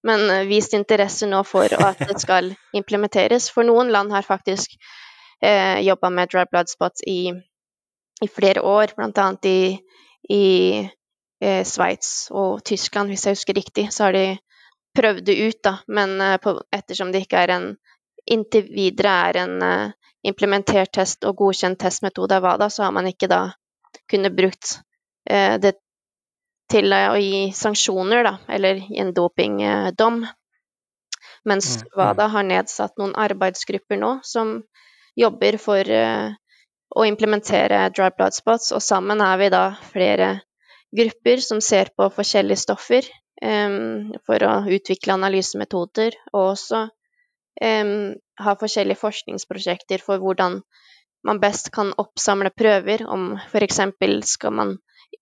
[0.03, 3.47] men vist interesse nå for at det skal implementeres.
[3.55, 4.75] For noen land har faktisk
[5.43, 7.33] eh, jobba med dry blood spots i,
[8.23, 9.29] i flere år, bl.a.
[9.45, 9.79] i,
[10.29, 10.89] i
[11.41, 13.89] eh, Sveits og Tyskland, hvis jeg husker riktig.
[13.93, 14.39] Så har de
[14.99, 17.69] prøvd det ut, da, men eh, på, ettersom det ikke er en
[18.29, 19.93] inntil videre er en eh,
[20.29, 23.43] implementert test og godkjent testmetode av WADA, så har man ikke da
[24.11, 24.81] kunnet brukt
[25.31, 25.79] uh, det
[26.69, 30.19] til å gi sanksjoner, da, eller en dopingdom.
[31.49, 31.95] Mens mm, mm.
[31.97, 34.59] WADA har nedsatt noen arbeidsgrupper nå som
[35.17, 36.35] jobber for uh,
[36.97, 40.35] å implementere dry blood spots, og sammen er vi da flere
[40.97, 43.07] grupper som ser på forskjellige stoffer
[43.43, 47.97] um, for å utvikle analysemetoder, og også um,
[48.45, 50.61] ha forskjellige forskningsprosjekter for hvordan
[51.27, 53.81] man best kan oppsamle prøver, om f.eks.
[54.31, 54.79] skal man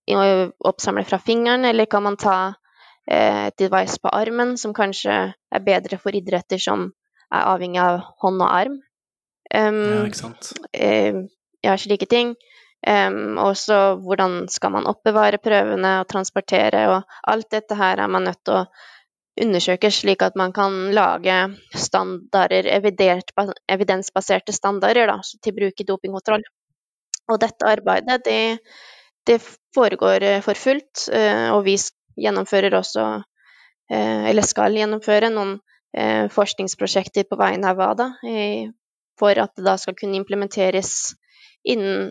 [0.06, 2.54] oppsamle fra fingeren, eller kan man ta
[3.06, 6.88] et device på armen, som kanskje er bedre for idretter som
[7.30, 8.76] er avhengig av hånd og arm.
[9.54, 10.52] Um, ja, ikke sant.
[10.74, 11.26] Uh,
[11.64, 12.34] ja, slike ting.
[12.86, 18.10] Um, og så hvordan skal man oppbevare prøvene og transportere, og alt dette her er
[18.12, 18.66] man nødt til å
[19.42, 21.34] undersøke, slik at man kan lage
[21.76, 26.44] standarder, evidensbaserte standarder da, til bruk i dopingkontroll.
[27.32, 28.58] Og dette arbeidet, det,
[29.26, 29.40] det
[29.74, 31.74] foregår eh, for fullt, uh, og vi
[32.22, 33.06] gjennomfører også,
[33.90, 35.58] uh, eller skal gjennomføre, noen
[36.28, 38.06] forskningsprosjekter på vegne av WADA
[39.16, 41.14] for at det da skal kunne implementeres
[41.64, 42.10] innen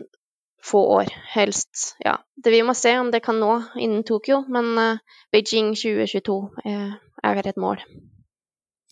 [0.66, 1.94] få år, helst.
[2.04, 6.40] Ja, det vi må se om det kan nå innen Tokyo, men uh, Beijing 2022
[6.66, 7.82] er, er et mål.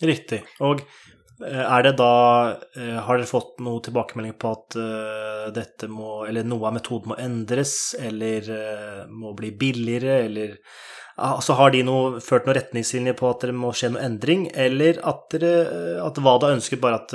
[0.02, 0.40] Riktig.
[0.64, 2.14] Og eh, er det da
[3.06, 4.74] Har dere fått noe tilbakemelding på at
[5.54, 8.48] dette må Eller noe av metoden må endres, eller
[9.06, 10.56] må bli billigere, eller
[11.14, 14.98] Altså, har de noe, ført noen retningslinjer på at det må skje noe endring, eller
[15.06, 17.14] at, dere, at WADA ønsker bare at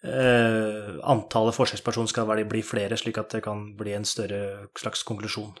[0.00, 5.52] antallet forskningspersoner skal bli flere, slik at det kan bli en større slags konklusjon?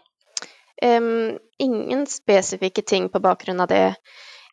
[0.80, 3.82] Um, ingen spesifikke ting på bakgrunn av det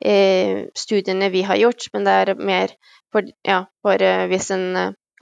[0.03, 2.73] eh, studiene vi har gjort, men det er mer
[3.15, 4.67] for, ja, for eh, hvis en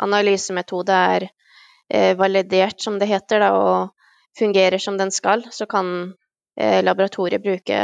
[0.01, 1.27] analysemetode er
[1.93, 6.15] eh, validert, som det heter, da, og fungerer som den skal, så kan
[6.59, 7.79] Eh, laboratoriet bruke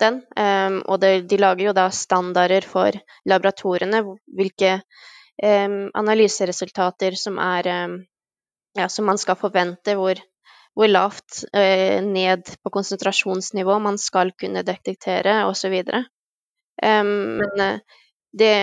[0.00, 0.20] den.
[0.86, 2.94] Og det, de lager jo da standarder for
[3.28, 4.00] laboratoriene,
[4.38, 4.78] hvilke
[5.40, 7.68] analyseresultater som er
[8.76, 10.20] ja, som man skal forvente, hvor,
[10.76, 15.80] hvor lavt uh, ned på konsentrasjonsnivå man skal kunne detektere, osv.
[16.82, 18.54] Um, men uh, det,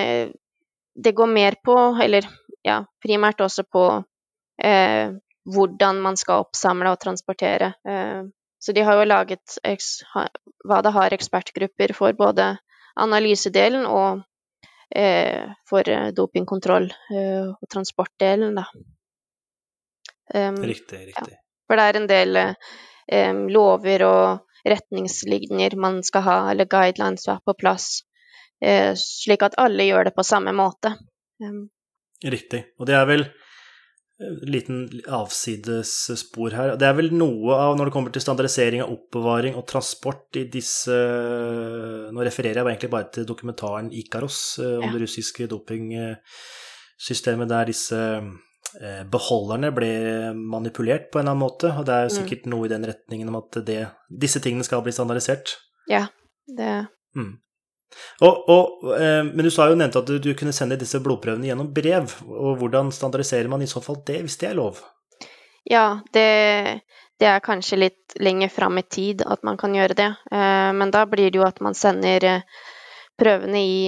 [0.95, 2.29] det, går mer på, eller
[2.63, 7.73] ja, primært også på uh, hvordan man skal oppsamle og transportere
[8.59, 9.57] så de har jo laget
[10.67, 12.49] hva det har ekspertgrupper for både
[12.99, 14.25] analysedelen og eh,
[15.69, 18.65] for eh, dopingkontroll eh, og transportdelen, da.
[20.33, 21.33] Um, riktig, riktig.
[21.33, 21.43] Ja.
[21.67, 27.37] For det er en del eh, lover og retningslinjer man skal ha, eller guidelines som
[27.37, 28.01] er på plass,
[28.63, 30.95] eh, slik at alle gjør det på samme måte.
[31.43, 31.67] Um,
[32.23, 32.65] riktig.
[32.79, 33.27] Og det er vel
[34.17, 36.71] liten avsidesspor her.
[36.79, 40.47] Det er vel noe av, når det kommer til standardisering av oppbevaring og transport i
[40.49, 40.95] disse
[42.13, 44.93] Nå refererer jeg egentlig bare til dokumentaren Ikaros eh, om ja.
[44.95, 48.01] det russiske dopingsystemet der disse
[48.81, 49.91] eh, beholderne ble
[50.33, 51.67] manipulert på en eller annen måte.
[51.75, 52.17] Og det er jo mm.
[52.17, 52.51] sikkert mm.
[52.55, 55.59] noe i den retningen om at det, disse tingene skal bli standardisert.
[55.91, 56.03] Ja,
[56.57, 57.33] det mm.
[58.21, 61.69] Og, og, eh, men du sa jo nevnte at du, kunne sende disse blodprøvene gjennom
[61.73, 62.13] brev.
[62.27, 64.81] og Hvordan standardiserer man i så fall det, hvis det er lov?
[65.67, 66.27] Ja, det,
[67.19, 70.11] det er kanskje litt lenger fram i tid at man kan gjøre det.
[70.31, 72.63] Eh, men da blir det jo at man sender eh,
[73.17, 73.81] prøvene i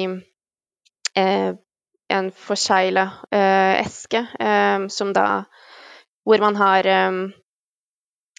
[1.20, 4.22] en forsegla eske,
[4.94, 5.24] som da
[6.24, 6.88] Hvor man har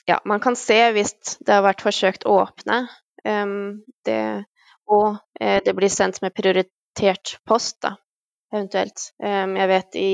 [0.06, 1.12] Ja, man kan se hvis
[1.44, 2.78] det har vært forsøkt å åpne.
[4.06, 4.46] det
[4.90, 7.94] og eh, det blir sendt med prioritert post, da,
[8.52, 9.10] eventuelt.
[9.22, 10.12] Um, jeg vet i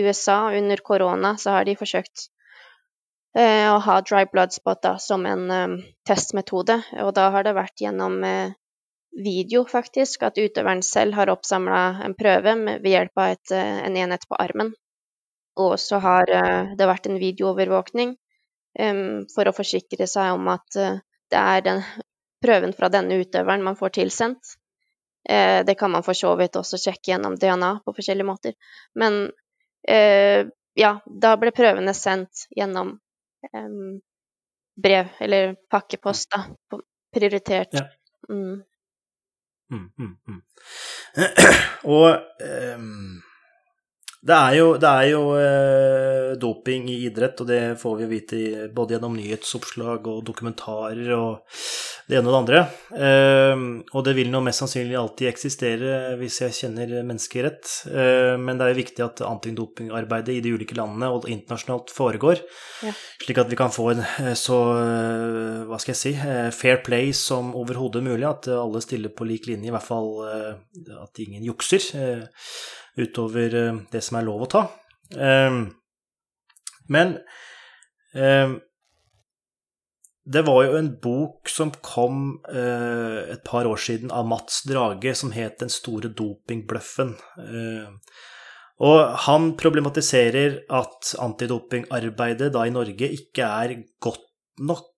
[0.00, 2.28] USA under korona så har de forsøkt
[3.36, 7.56] uh, å ha dry blood spot da, som en um, testmetode, og da har det
[7.58, 8.54] vært gjennom uh,
[9.14, 14.00] video, faktisk, at utøveren selv har oppsamla en prøve med, ved hjelp av et, en
[14.00, 14.72] enhet på armen.
[15.60, 16.26] Og så har
[16.74, 18.16] det vært en videoovervåkning
[18.80, 21.84] um, for å forsikre seg om at det er den
[22.44, 24.56] prøven fra denne utøveren man får tilsendt.
[25.28, 28.56] Eh, det kan man for så vidt også sjekke gjennom DNA på forskjellige måter.
[29.00, 29.30] Men
[29.88, 30.44] eh,
[30.76, 32.96] ja, da ble prøvene sendt gjennom
[33.48, 33.70] eh,
[34.76, 36.80] brev, eller pakkepost, da.
[37.14, 37.72] Prioritert.
[37.72, 37.86] Ja.
[38.28, 38.64] Mm.
[39.72, 40.42] Mm, mm, mm.
[41.94, 42.18] Og
[42.76, 43.22] um
[44.24, 48.68] det er jo, det er jo eh, doping i idrett, og det får vi vite
[48.72, 51.42] både gjennom nyhetsoppslag og dokumentarer og
[52.08, 52.62] det ene og det andre.
[52.96, 57.68] Eh, og det vil nå mest sannsynlig alltid eksistere hvis jeg kjenner mennesker rett.
[57.90, 62.40] Eh, men det er jo viktig at antidopingarbeidet i de ulike landene og internasjonalt foregår,
[62.86, 62.94] ja.
[63.24, 66.80] slik at vi kan få en eh, så eh, hva skal jeg si eh, fair
[66.86, 71.44] play som overhodet mulig, at alle stiller på lik linje, i hvert fall at ingen
[71.44, 71.92] jukser
[72.96, 74.62] utover eh, det som er lov å ta.
[75.16, 75.66] Ehm,
[76.92, 77.16] men
[78.14, 78.58] ehm,
[80.24, 85.14] det var jo en bok som kom eh, et par år siden av Mats Drage,
[85.14, 87.16] som het 'Den store dopingbløffen'.
[87.44, 87.98] Ehm,
[88.84, 94.26] og han problematiserer at antidopingarbeidet da i Norge ikke er godt
[94.58, 94.90] nok.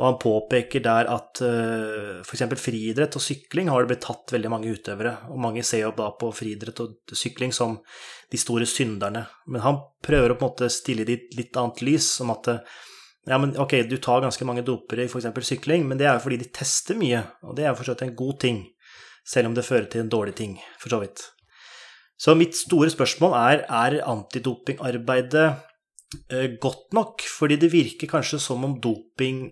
[0.00, 2.46] Og han påpeker der at uh, f.eks.
[2.56, 5.12] friidrett og sykling har det blitt tatt veldig mange utøvere.
[5.28, 7.76] Og mange ser jo da på friidrett og sykling som
[8.32, 9.26] de store synderne.
[9.52, 12.32] Men han prøver å på en måte stille det i et litt annet lys, som
[12.32, 12.48] at
[13.28, 15.28] ja, men ok, du tar ganske mange dopere i f.eks.
[15.50, 18.06] sykling, men det er jo fordi de tester mye, og det er for så vidt
[18.08, 18.64] en god ting.
[19.28, 21.26] Selv om det fører til en dårlig ting, for så vidt.
[22.20, 25.46] Så mitt store spørsmål er er antidopingarbeidet
[26.32, 27.22] uh, godt nok?
[27.38, 29.50] Fordi det virker kanskje som om doping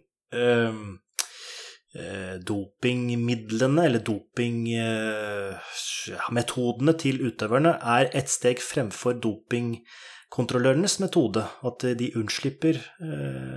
[2.49, 11.43] dopingmidlene, eller dopingmetodene til utøverne, er et steg fremfor dopingkontrollørenes metode.
[11.65, 12.75] At de unnslipper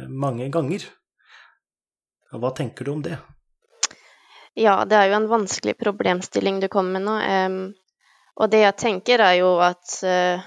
[0.10, 0.79] mange ganger.
[2.31, 3.17] Hva tenker du om det?
[4.55, 7.15] Ja, det er jo en vanskelig problemstilling du kommer med nå.
[7.23, 7.73] Um,
[8.41, 10.43] og det jeg tenker, er jo at uh,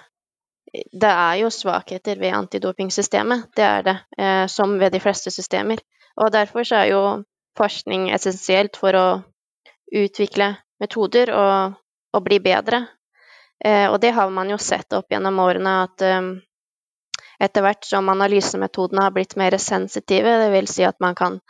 [0.93, 3.47] det er jo svakheter ved antidopingsystemet.
[3.57, 5.77] Det er det, uh, som ved de fleste systemer.
[6.21, 7.05] Og derfor så er jo
[7.59, 9.07] forskning essensielt for å
[9.95, 11.79] utvikle metoder og,
[12.15, 12.85] og bli bedre.
[13.65, 16.31] Eh, og det har man jo sett opp gjennom årene at eh,
[17.45, 21.41] etter hvert som analysemetodene har blitt mer sensitive, det vil si at man kan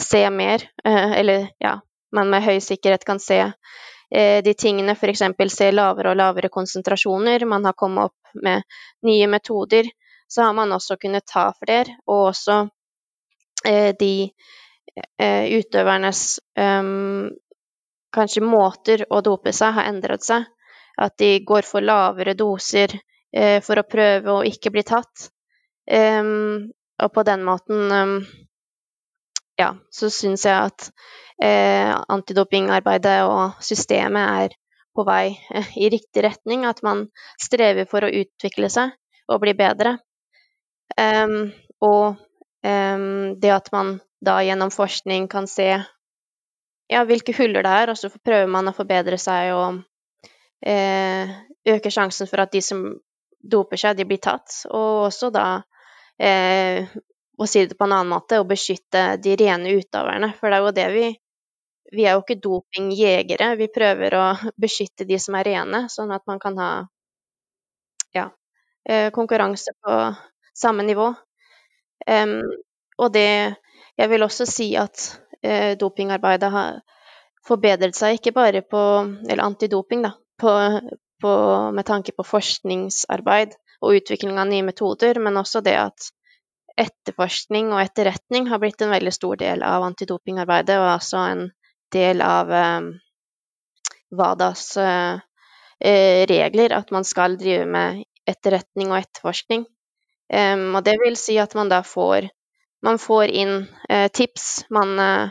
[0.00, 1.78] se mer, eller ja,
[2.12, 5.22] man med høy sikkerhet kan se eh, de tingene, f.eks.
[5.52, 7.44] se lavere og lavere konsentrasjoner.
[7.44, 8.62] Man har kommet opp med
[9.02, 9.90] nye metoder.
[10.28, 12.72] Så har man også kunnet ta flere, og også eh,
[13.64, 14.12] de
[15.18, 17.30] eh, utøvernes um,
[18.14, 20.46] kanskje måter å dope seg har endret seg.
[20.98, 22.96] At de går for lavere doser
[23.32, 25.28] eh, for å prøve å ikke bli tatt.
[25.88, 28.16] Um, og på den måten um,
[29.58, 30.88] ja, så syns jeg at
[31.42, 34.56] eh, antidopingarbeidet og systemet er
[34.94, 36.66] på vei eh, i riktig retning.
[36.66, 37.06] At man
[37.40, 38.94] strever for å utvikle seg
[39.28, 39.98] og bli bedre.
[40.98, 41.52] Um,
[41.84, 42.18] og
[42.62, 43.92] det at man
[44.24, 45.68] da gjennom forskning kan se
[46.88, 49.82] ja, hvilke huller det er, og så prøver man å forbedre seg og
[50.64, 51.34] eh,
[51.68, 52.84] øke sjansen for at de som
[53.38, 54.62] doper seg, de blir tatt.
[54.72, 55.46] Og også da
[56.18, 56.88] eh,
[57.38, 60.32] å si det på en annen måte, å beskytte de rene utøverne.
[60.38, 61.08] For det er jo det vi
[61.88, 63.54] Vi er jo ikke dopingjegere.
[63.56, 64.24] Vi prøver å
[64.60, 66.72] beskytte de som er rene, sånn at man kan ha
[68.12, 68.26] ja,
[68.84, 69.94] eh, konkurranse på
[70.52, 71.06] samme nivå.
[72.06, 72.42] Um,
[72.98, 73.56] og det
[73.98, 75.00] Jeg vil også si at
[75.42, 76.76] uh, dopingarbeidet har
[77.46, 78.82] forbedret seg, ikke bare på
[79.28, 80.12] Eller antidoping, da.
[80.38, 80.52] På,
[81.22, 81.32] på,
[81.74, 86.10] med tanke på forskningsarbeid og utvikling av nye metoder, men også det at
[86.78, 91.42] etterforskning og etterretning har blitt en veldig stor del av antidopingarbeidet, og altså en
[91.94, 92.92] del av um,
[94.14, 99.66] WADAs eh, regler at man skal drive med etterretning og etterforskning.
[100.28, 102.28] Um, og det vil si at man da får
[102.82, 104.66] man får inn eh, tips.
[104.70, 105.30] Man eh,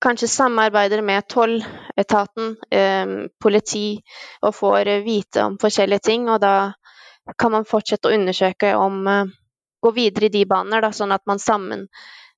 [0.00, 3.06] kanskje samarbeider med tolletaten, eh,
[3.42, 4.00] politi,
[4.40, 6.30] og får vite om forskjellige ting.
[6.32, 6.72] Og da
[7.38, 9.04] kan man fortsette å undersøke om
[9.82, 11.86] gå videre i de baner, da, sånn at man sammen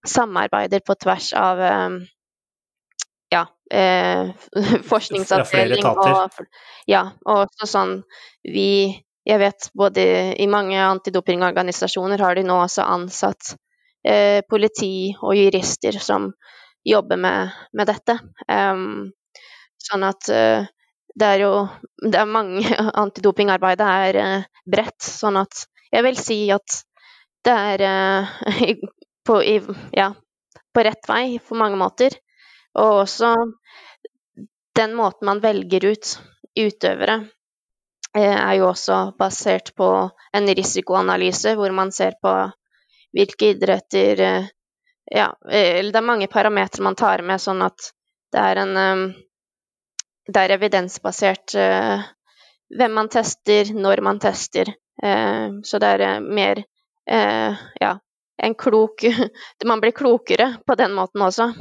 [0.05, 1.61] samarbeider på tvers av
[3.33, 4.31] ja, eh,
[4.91, 6.45] forskningsavdeling og
[6.91, 8.03] Ja, og sånn
[8.45, 8.69] vi
[9.25, 10.03] Jeg vet både
[10.41, 13.55] i mange antidopingorganisasjoner har de nå også ansatt
[14.07, 16.29] eh, politi og jurister som
[16.85, 18.19] jobber med, med dette.
[18.49, 19.13] Um,
[19.81, 20.67] sånn at uh,
[21.15, 21.53] det er jo
[22.03, 22.67] Det er mange
[23.05, 26.83] Antidopingarbeidet er uh, bredt, sånn at jeg vil si at
[27.45, 28.85] det er uh,
[29.25, 29.57] på, i,
[29.97, 30.11] ja,
[30.75, 32.17] på rett vei på mange måter.
[32.77, 33.33] Og også
[34.75, 36.17] den måten man velger ut
[36.59, 37.23] utøvere,
[38.15, 39.89] er jo også basert på
[40.37, 42.35] en risikoanalyse hvor man ser på
[43.15, 44.53] hvilke idretter uh,
[45.05, 47.91] Ja, eller det er mange parametere man tar med, sånn at
[48.33, 48.79] det er en
[50.25, 51.53] Det er evidensbasert
[52.73, 54.73] hvem man tester, når man tester.
[55.63, 56.63] så det er mer
[57.11, 57.99] eh, ja,
[58.37, 59.05] en klok
[59.65, 61.53] Man blir klokere på den måten også.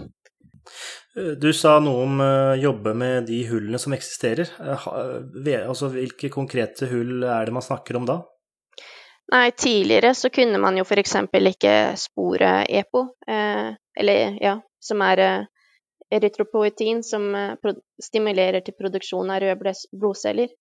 [1.18, 4.50] Eh, du sa noe om å uh, jobbe med de hullene som eksisterer.
[4.60, 4.88] Uh,
[5.64, 8.22] altså, hvilke konkrete hull er det man snakker om da?
[9.34, 11.16] Nei, tidligere så kunne man jo f.eks.
[11.54, 15.46] ikke spore EPO, eh, eller ja, som er eh,
[16.18, 17.72] erytropoetin, som eh,
[18.04, 20.52] stimulerer til produksjon av røde blodceller.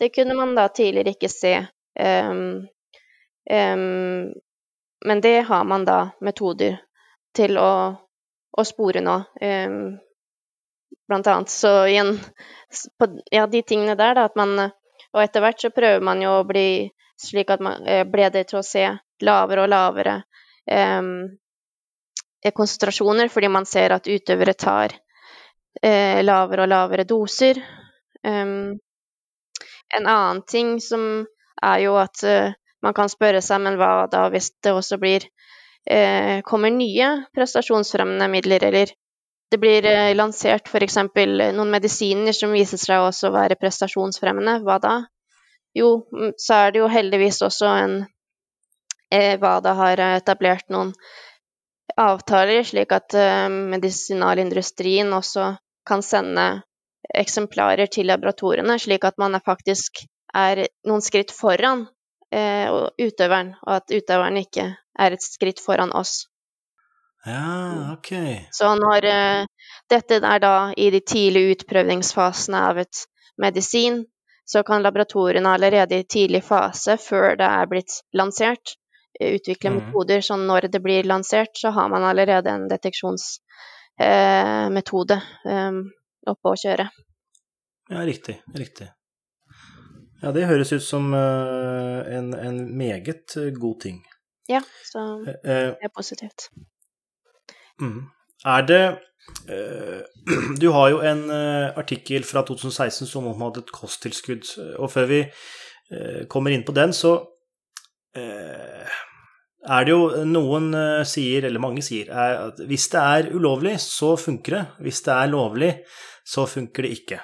[0.00, 1.52] Det kunne man da tidligere ikke se.
[2.00, 2.64] Um,
[3.50, 4.32] Um,
[5.04, 6.80] men det har man da metoder
[7.36, 7.94] til å,
[8.56, 9.16] å spore nå.
[9.40, 9.96] Um,
[11.08, 12.16] blant annet så igjen
[12.98, 14.58] på, Ja, de tingene der, da, at man
[15.14, 18.44] Og etter hvert så prøver man jo å bli slik at man eh, ble det
[18.50, 18.84] til å se
[19.24, 20.16] lavere og lavere
[20.68, 21.30] um,
[22.52, 24.92] konsentrasjoner, fordi man ser at utøvere tar
[25.82, 27.62] eh, lavere og lavere doser.
[28.22, 28.76] Um,
[29.96, 31.24] en annen ting som
[31.62, 32.52] er jo at uh,
[32.84, 35.26] man kan spørre seg, men hva da hvis det også blir
[35.90, 38.92] eh, kommer nye prestasjonsfremmende midler, eller
[39.50, 40.98] det blir eh, lansert f.eks.
[41.14, 44.96] noen medisiner som viser seg også å være prestasjonsfremmende, hva da?
[45.76, 47.96] Jo, mm, så er det jo heldigvis også en
[49.12, 50.92] eh, WADA har etablert noen
[51.96, 55.54] avtaler slik at eh, medisinalindustrien også
[55.86, 56.46] kan sende
[57.14, 60.02] eksemplarer til laboratoriene, slik at man er faktisk
[60.36, 61.86] er noen skritt foran
[62.36, 66.26] uh, utøveren, og at utøveren ikke er et skritt foran oss.
[67.26, 68.10] Ja, ok.
[68.54, 69.46] Så når uh,
[69.90, 72.96] dette er da i de tidlige utprøvingsfasene av et
[73.42, 74.04] medisin,
[74.46, 78.76] så kan laboratoriene allerede i tidlig fase, før det er blitt lansert,
[79.18, 79.76] utvikle Mhm.
[79.80, 80.20] metoder.
[80.22, 85.16] Så når det blir lansert, så har man allerede en deteksjonsmetode
[85.46, 85.72] eh,
[86.26, 86.88] oppe å kjøre.
[87.90, 88.38] Ja, riktig.
[88.54, 88.88] Riktig.
[90.22, 94.00] Ja, det høres ut som eh, en, en meget god ting.
[94.48, 94.62] Ja,
[94.92, 96.48] så Eh, eh, det er positivt.
[97.80, 98.02] mm.
[98.44, 98.98] Er det
[100.62, 101.30] Du har jo en
[101.76, 105.24] artikkel fra 2016 som omhandlet kosttilskudd, og før vi
[106.30, 107.26] kommer inn på den, så
[108.14, 110.70] er det jo noen
[111.04, 114.64] sier, eller mange sier, er at hvis det er ulovlig, så funker det.
[114.86, 115.72] Hvis det er lovlig,
[116.22, 117.20] så funker det ikke.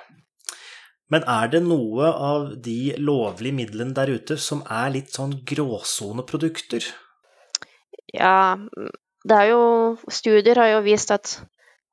[1.13, 6.87] Men er det noe av de lovlige midlene der ute som er litt sånn gråsoneprodukter?
[8.13, 8.57] Ja,
[9.25, 9.63] det er jo
[10.09, 11.37] Studier har jo vist at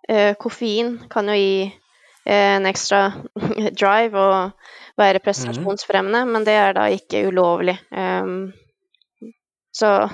[0.09, 3.01] uh, koffein kan jo gi eh, en ekstra
[3.82, 7.78] drive og være prestasjonsfremmende, men det er da ikke ulovlig.
[7.91, 8.51] Um,
[9.76, 10.09] så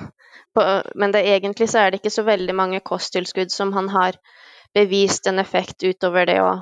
[0.54, 4.16] på, Men det, egentlig så er det ikke så veldig mange kosttilskudd som han har
[4.74, 6.54] bevist en effekt utover det å,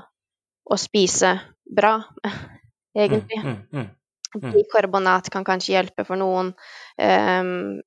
[0.65, 1.35] å spise
[1.65, 1.97] bra,
[2.97, 3.41] egentlig.
[3.43, 3.91] Mm, mm, mm.
[4.43, 4.51] Mm.
[4.57, 6.55] Bikarbonat kan kanskje hjelpe for noen.
[6.99, 7.81] ehm,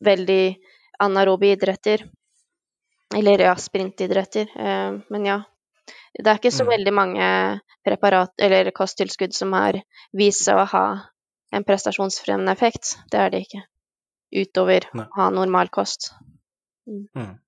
[0.00, 0.56] veldig
[1.00, 2.02] anarobe idretter.
[3.14, 4.50] Eller ja, sprintidretter.
[4.56, 5.42] ehm, men ja.
[6.18, 6.70] Det er ikke så Mm.
[6.72, 9.78] veldig mange preparat eller kosttilskudd som har
[10.12, 10.86] vist seg å ha
[11.52, 12.96] en prestasjonsfremmende effekt.
[13.10, 13.62] Det er det ikke.
[14.32, 16.10] Utover å ha normal kost.
[16.88, 17.38] Mm.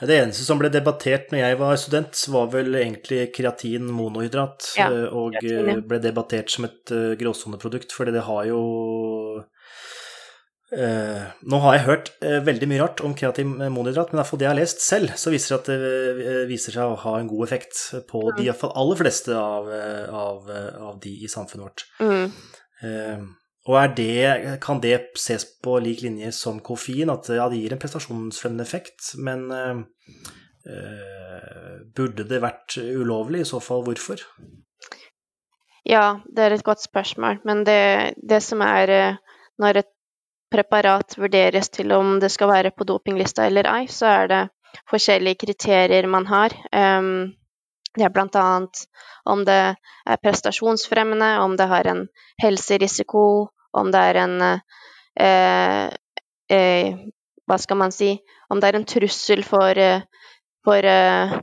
[0.00, 4.72] Det eneste som ble debattert når jeg var student, var vel egentlig kreatin monohydrat.
[4.78, 8.62] Ja, eh, og eh, ble debattert som et uh, gråsoneprodukt, fordi det har jo
[10.74, 14.48] eh, Nå har jeg hørt eh, veldig mye rart om kreatin monohydrat, men iallfall det
[14.48, 17.30] jeg har lest selv, så viser det at det eh, viser seg å ha en
[17.30, 21.68] god effekt på de i aller fleste av, eh, av, eh, av de i samfunnet
[21.68, 21.86] vårt.
[22.02, 22.34] Mm.
[22.82, 23.26] Eh,
[23.64, 27.80] og det, kan det ses på lik linje som koffein, at ja, det gir en
[27.80, 29.78] prestasjonsfremmende effekt, men eh,
[31.96, 33.40] burde det vært ulovlig?
[33.40, 34.20] I så fall hvorfor?
[35.84, 37.40] Ja, det er et godt spørsmål.
[37.44, 39.16] Men det, det som er eh,
[39.60, 39.90] når et
[40.54, 44.42] preparat vurderes til om det skal være på dopinglista eller ei, så er det
[44.90, 46.54] forskjellige kriterier man har.
[46.70, 47.34] Um,
[47.94, 48.44] det er bl.a.
[49.30, 52.06] om det er prestasjonsfremmende, om det har en
[52.42, 53.24] helserisiko,
[53.74, 55.90] om det er en eh,
[56.50, 56.94] eh,
[57.44, 58.14] Hva skal man si
[58.48, 59.78] Om det er en trussel for,
[60.64, 61.38] for eh,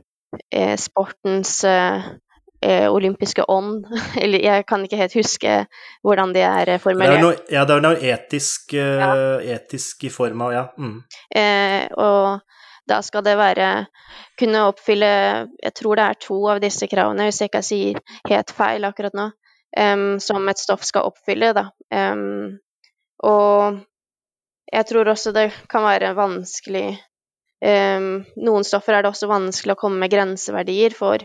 [0.80, 3.86] sportens eh, olympiske ånd.
[4.22, 5.58] Eller jeg kan ikke helt huske
[6.02, 7.20] hvordan de er Det er formulert.
[7.20, 10.64] noe, ja, det er noe etisk, eh, etisk i form av Ja.
[10.78, 11.02] Mm.
[11.34, 12.40] Eh, og
[12.88, 13.86] da skal det være
[14.38, 15.10] kunne oppfylle
[15.62, 19.14] Jeg tror det er to av disse kravene, hvis jeg ikke sier helt feil akkurat
[19.14, 19.30] nå,
[19.78, 21.68] em, som et stoff skal oppfylle, da.
[21.92, 22.58] Um,
[23.22, 23.80] og
[24.72, 26.86] jeg tror også det kan være vanskelig
[27.62, 31.22] um, Noen stoffer er det også vanskelig å komme med grenseverdier for.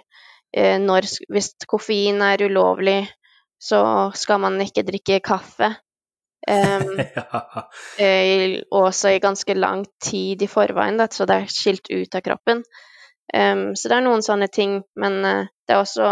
[0.55, 3.01] Uh, når, hvis koffein er ulovlig,
[3.57, 3.81] så
[4.15, 5.73] skal man ikke drikke kaffe.
[6.47, 7.69] Um, ja.
[7.99, 12.63] eh, også i ganske lang tid i forveien, så det er skilt ut av kroppen.
[13.33, 16.11] Um, så det er noen sånne ting, men eh, det er også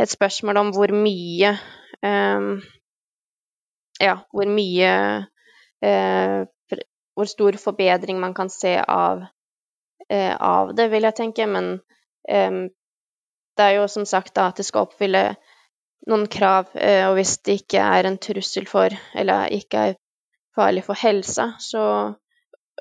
[0.00, 1.54] et spørsmål om hvor mye
[2.02, 2.62] um,
[4.00, 4.90] Ja, hvor mye
[5.86, 6.46] uh,
[7.14, 9.22] Hvor stor forbedring man kan se av,
[10.12, 11.46] uh, av det, vil jeg tenke.
[11.46, 11.76] Men
[12.26, 12.64] um,
[13.54, 15.22] det er jo som sagt da at det skal oppfylle
[16.10, 19.94] noen krav, uh, og hvis det ikke er en trussel for, eller ikke er
[20.58, 21.84] farlig for helsa, så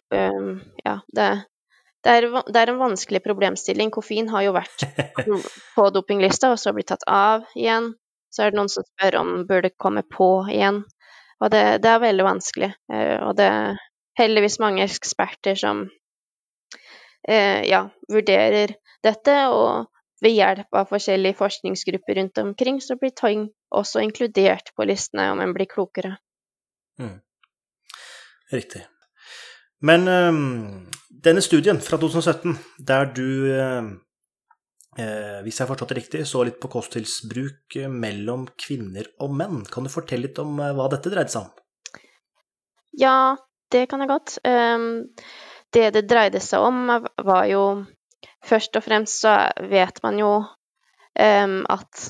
[0.09, 0.49] um,
[0.81, 1.29] ja, det,
[2.03, 3.91] det, er, det er en vanskelig problemstilling.
[3.93, 4.85] Koffein har jo vært
[5.75, 7.93] på dopinglista, og så blitt tatt av igjen.
[8.33, 10.81] Så er det noen som spør om burde komme på igjen.
[11.43, 12.71] Og det, det er veldig vanskelig.
[12.93, 13.81] eh, Og det er
[14.19, 15.85] heldigvis mange eksperter som
[17.27, 19.89] eh, ja, vurderer dette, og
[20.23, 25.41] ved hjelp av forskjellige forskningsgrupper rundt omkring, så blir ting også inkludert på listene om
[25.43, 26.15] en blir klokere.
[28.53, 28.85] Riktig.
[29.83, 30.87] Men øhm,
[31.23, 32.55] denne studien fra 2017,
[32.87, 33.89] der du, øhm,
[34.97, 39.35] eh, hvis jeg har forstått det riktig, så litt på kosttilsbruk eh, mellom kvinner og
[39.35, 41.99] menn, kan du fortelle litt om eh, hva dette dreide seg om?
[42.99, 43.35] Ja,
[43.73, 44.37] det kan jeg godt.
[44.47, 44.89] Ehm,
[45.73, 46.87] det det dreide seg om,
[47.25, 47.65] var jo
[48.43, 49.31] Først og fremst så
[49.71, 50.31] vet man jo
[51.15, 52.01] at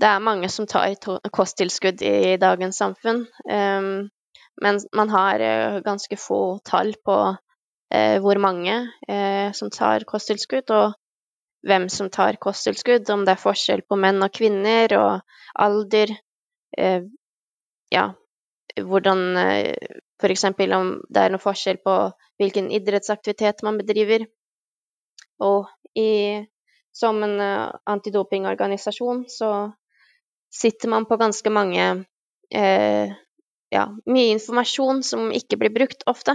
[0.00, 0.94] det er mange som tar
[1.32, 3.26] kosttilskudd i dagens samfunn.
[3.44, 4.08] Um,
[4.62, 7.16] men man har uh, ganske få tall på
[7.94, 8.76] uh, hvor mange
[9.10, 10.94] uh, som tar kosttilskudd, og
[11.66, 15.20] hvem som tar kosttilskudd, om det er forskjell på menn og kvinner, og
[15.58, 16.12] alder.
[17.90, 18.02] ja,
[18.76, 19.20] hvordan
[20.20, 20.44] F.eks.
[20.44, 21.94] om det er noe forskjell på
[22.38, 24.26] hvilken idrettsaktivitet man bedriver.
[25.40, 26.44] Og i,
[26.92, 29.50] som en antidopingorganisasjon så
[30.52, 31.88] sitter man på ganske mange
[32.54, 33.16] uh,
[33.76, 36.32] Ja, mye informasjon som ikke blir brukt ofte.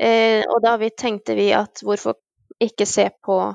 [0.00, 2.14] Eh, og da vi tenkte vi at hvorfor
[2.60, 3.54] ikke se på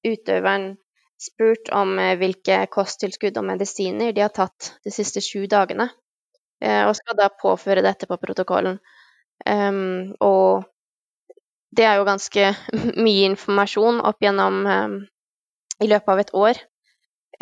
[0.05, 0.76] utøveren
[1.20, 5.95] spurt om eh, hvilke kosttilskudd og medisiner de har tatt de siste sju dagene, eh,
[6.62, 8.78] og skal da påføre dette på protokollen.
[9.44, 10.64] Um, og
[11.74, 12.52] det er jo ganske
[13.07, 14.94] mye informasjon opp gjennom um,
[15.82, 16.61] i løpet av et år.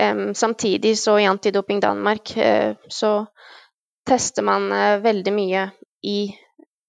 [0.01, 3.13] Um, samtidig så i Antidoping Danmark uh, så
[4.09, 5.69] tester man uh, veldig mye
[6.03, 6.33] i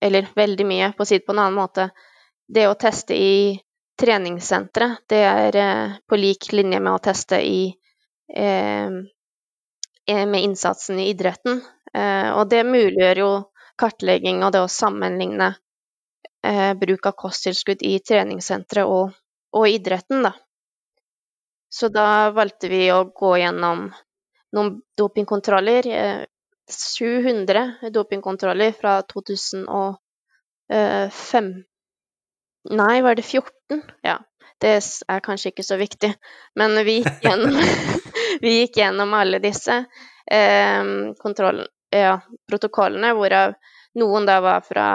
[0.03, 1.83] Eller veldig mye, på å si det på en annen måte.
[2.43, 3.55] Det å teste i
[3.95, 7.69] treningssenteret, det er uh, på lik linje med å teste i
[8.35, 8.97] eh,
[10.11, 11.61] med innsatsen i idretten.
[11.93, 13.31] Eh, og det muliggjør jo
[13.79, 15.55] kartlegging og det å sammenligne
[16.75, 19.13] bruk av kosttilskudd i treningssenteret og,
[19.55, 20.33] og idretten, da.
[21.71, 23.87] Så da valgte vi å gå gjennom
[24.51, 25.87] noen dopingkontroller.
[26.67, 31.63] 700 dopingkontroller fra 2005
[32.69, 33.81] Nei, var det 14?
[34.01, 34.19] Ja.
[34.61, 34.77] Det
[35.11, 36.13] er kanskje ikke så viktig.
[36.55, 37.57] Men vi gikk gjennom,
[38.43, 39.81] vi gikk gjennom alle disse
[40.31, 40.91] eh,
[41.93, 42.19] ja,
[42.49, 43.53] protokollene, hvorav
[43.99, 44.87] noen da var fra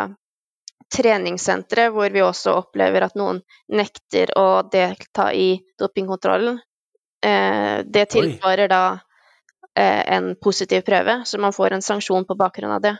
[0.96, 6.58] treningssentre, hvor vi også opplever at noen nekter å delta i dopingkontrollen.
[7.24, 9.00] Eh, det tilsvarer da
[9.74, 12.96] eh, en positiv prøve, så man får en sanksjon på bakgrunn av det.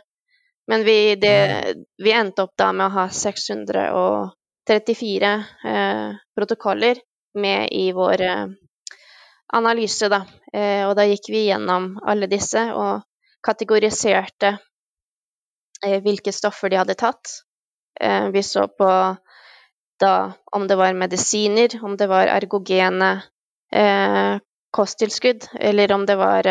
[0.69, 6.95] Men vi, det, vi endte opp da med å ha 634 eh, protokoller
[7.41, 8.45] med i vår eh,
[9.53, 10.25] analyse, da.
[10.53, 13.01] Eh, og da gikk vi gjennom alle disse og
[13.43, 14.57] kategoriserte
[15.85, 17.41] eh, hvilke stoffer de hadde tatt.
[17.99, 18.89] Eh, vi så på
[19.99, 20.13] da
[20.55, 23.11] om det var medisiner, om det var ergogene
[23.71, 24.39] eh,
[24.71, 26.47] kosttilskudd, eller om det var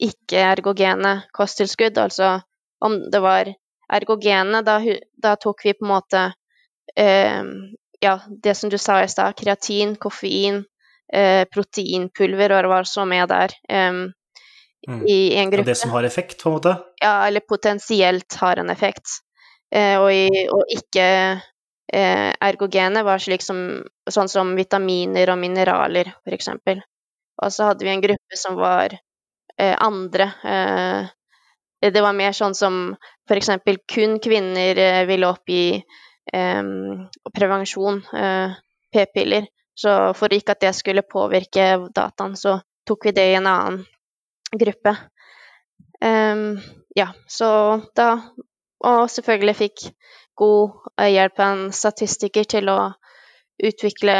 [0.00, 1.98] ikke-ergogene kosttilskudd.
[1.98, 2.40] Altså
[2.80, 3.50] om det var
[3.92, 4.78] ergogene, da,
[5.22, 6.26] da tok vi på en måte
[6.96, 10.62] ja, det som du sa i stad, kreatin, koffein,
[11.52, 13.52] proteinpulver og hva var så med der
[14.88, 15.06] mm.
[15.06, 15.70] i en gruppe.
[15.70, 16.76] Ja, det som har effekt, på en måte?
[17.02, 19.18] Ja, eller potensielt har en effekt.
[19.74, 21.06] Eh, og, i, og, ikke
[21.92, 23.58] eh, ergogene var slik som,
[24.10, 26.52] sånn som vitaminer og mineraler, f.eks.
[27.42, 30.30] Og så hadde vi en gruppe som var eh, andre.
[30.44, 31.12] Eh,
[31.86, 32.96] det var mer sånn som
[33.28, 33.50] f.eks.
[33.92, 35.82] kun kvinner ville oppgi
[36.26, 38.54] og prevensjon, eh,
[38.90, 39.44] p-piller.
[39.76, 42.56] Så for ikke at det skulle påvirke dataen, så
[42.88, 43.84] tok vi det i en annen
[44.52, 44.96] gruppe.
[46.00, 46.60] Um,
[46.94, 48.20] ja, så da
[48.84, 49.82] Og selvfølgelig fikk
[50.36, 52.92] god eh, hjelp av en statistiker til å
[53.64, 54.16] utvikle,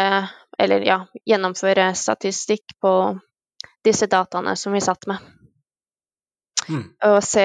[0.59, 0.97] eller ja,
[1.29, 2.93] gjennomføre statistikk på
[3.85, 5.20] disse dataene som vi satt med.
[6.72, 6.87] Mm.
[7.11, 7.45] Og se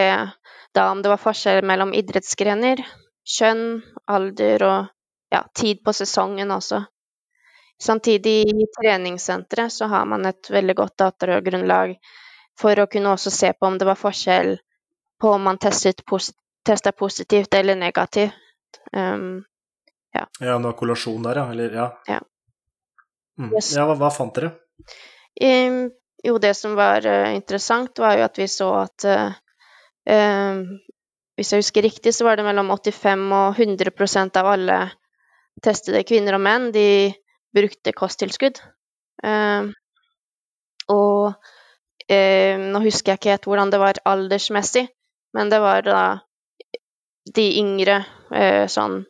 [0.74, 2.80] da om det var forskjell mellom idrettsgrener,
[3.28, 4.90] kjønn, alder og
[5.36, 6.86] ja, tid på sesongen også.
[7.82, 11.96] Samtidig i treningssenteret så har man et veldig godt datagrunnlag
[12.60, 14.56] for å kunne også se på om det var forskjell
[15.22, 18.34] på om man testet posit testa positivt eller negativt.
[18.92, 19.44] Um,
[20.14, 20.28] ja.
[20.40, 21.46] ja, noe kollasjon der, ja.
[21.52, 21.88] Eller ja.
[22.08, 22.20] Ja,
[23.40, 23.54] mm.
[23.56, 23.72] yes.
[23.76, 24.54] ja hva, hva, fant dere?
[25.42, 25.84] Um,
[26.24, 29.38] jo, det som var uh, interessant, var jo at vi så at uh,
[30.06, 30.66] um,
[31.40, 34.82] hvis jeg husker riktig, så var det mellom 85 og 100% av alle
[35.64, 36.86] testede kvinner og menn de
[37.56, 38.62] brukte kosttilskudd.
[39.26, 39.72] Uh,
[40.92, 41.34] og
[42.10, 44.88] uh, nå husker jeg ikke helt hvordan det var aldersmessig,
[45.38, 46.02] men det var da
[47.36, 48.02] de yngre
[48.34, 49.04] eh, sånn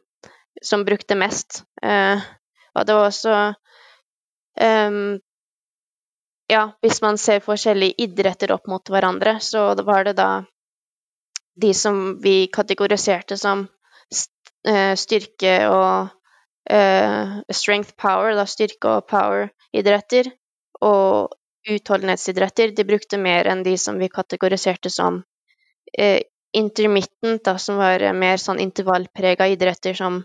[0.62, 1.64] som brukte mest.
[1.82, 3.36] og det var også
[4.62, 5.20] um,
[6.52, 10.44] Ja, hvis man ser forskjellige idretter opp mot hverandre, så var det da
[11.56, 13.68] de som vi kategoriserte som
[14.68, 16.12] eh, styrke og
[16.70, 20.32] eh, strength power, da styrke og power-idretter,
[20.82, 21.32] og
[21.70, 25.22] utholdenhetsidretter, de brukte mer enn de som vi kategoriserte som
[25.98, 30.22] eh, intermittent, da, som var mer sånn intervallprega idretter som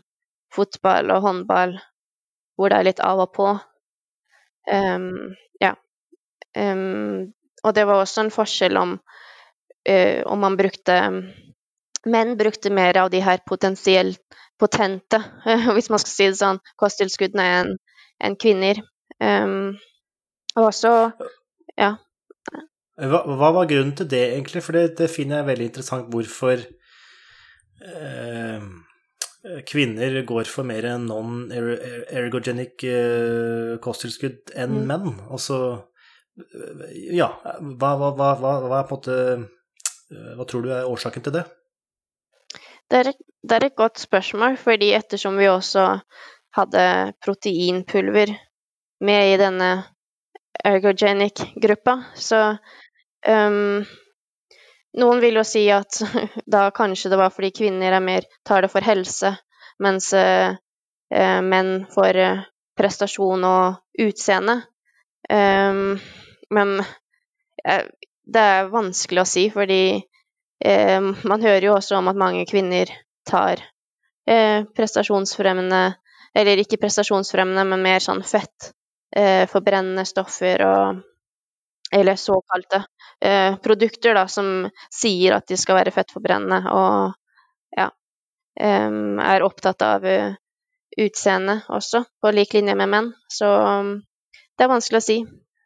[0.55, 1.77] fotball og håndball,
[2.57, 3.49] hvor det er litt av og på.
[4.71, 5.75] Um, ja.
[6.57, 7.33] Um,
[7.63, 8.97] og det var også en forskjell om,
[9.89, 11.01] uh, om man brukte
[12.07, 15.19] Menn brukte mer av de her potensielt potente,
[15.75, 17.73] hvis man skal si det sånn, kosttilskuddene enn
[18.23, 18.79] en kvinner.
[19.19, 19.75] Um,
[20.57, 20.93] og også
[21.77, 21.95] Ja.
[22.97, 24.63] Hva, hva, var grunnen til det, egentlig?
[24.65, 26.63] For det, det finner jeg veldig interessant hvorfor
[27.85, 28.63] eh,
[29.69, 34.87] kvinner går for mer non-ergogenic eh, kosttilskudd enn mm.
[34.89, 35.21] menn.
[35.29, 35.59] Altså
[37.13, 41.25] Ja, hva, hva, hva, hva, er på en måte eh, Hva tror du er årsaken
[41.27, 41.45] til det?
[42.89, 45.85] Det er, det er et godt spørsmål, fordi ettersom vi også
[46.57, 48.33] hadde proteinpulver
[49.05, 49.71] med i denne
[50.67, 52.43] ergogenic-gruppa, så
[53.27, 53.83] Um,
[54.97, 55.99] noen vil jo si at
[56.55, 59.33] da kanskje det var fordi kvinner er mer tar det for helse,
[59.83, 62.45] mens uh, uh, menn får uh,
[62.79, 64.61] prestasjon og utseende.
[65.27, 65.97] Um,
[66.55, 66.77] men
[67.67, 70.05] det er vanskelig å si, fordi
[71.27, 72.89] man hører jo også om at mange kvinner
[73.29, 73.61] tar
[74.25, 75.81] prestasjonsfremmende
[76.37, 78.71] Eller ikke prestasjonsfremmende, men mer sånn fett,
[79.51, 81.03] forbrennende stoffer og
[81.91, 82.85] eller såkalte
[83.21, 87.91] eh, produkter da, som sier at de skal være fettforbrennende, og ja
[88.61, 90.35] um, er opptatt av uh,
[90.99, 93.13] utseende også, på lik linje med menn.
[93.33, 93.93] Så um,
[94.57, 95.19] det er vanskelig å si.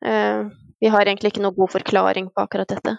[0.04, 2.96] Uh, vi har egentlig ikke noe god forklaring på akkurat dette.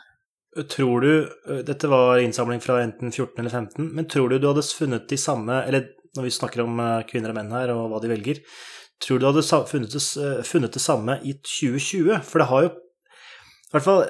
[0.67, 4.65] Tror du Dette var innsamling fra enten 14 eller 15, men tror du du hadde
[4.67, 8.09] funnet de samme Eller når vi snakker om kvinner og menn her, og hva de
[8.11, 8.41] velger,
[9.01, 10.01] tror du hadde funnet det,
[10.45, 12.21] funnet det samme i 2020?
[12.27, 12.71] For det har jo
[13.71, 14.01] i hvert fall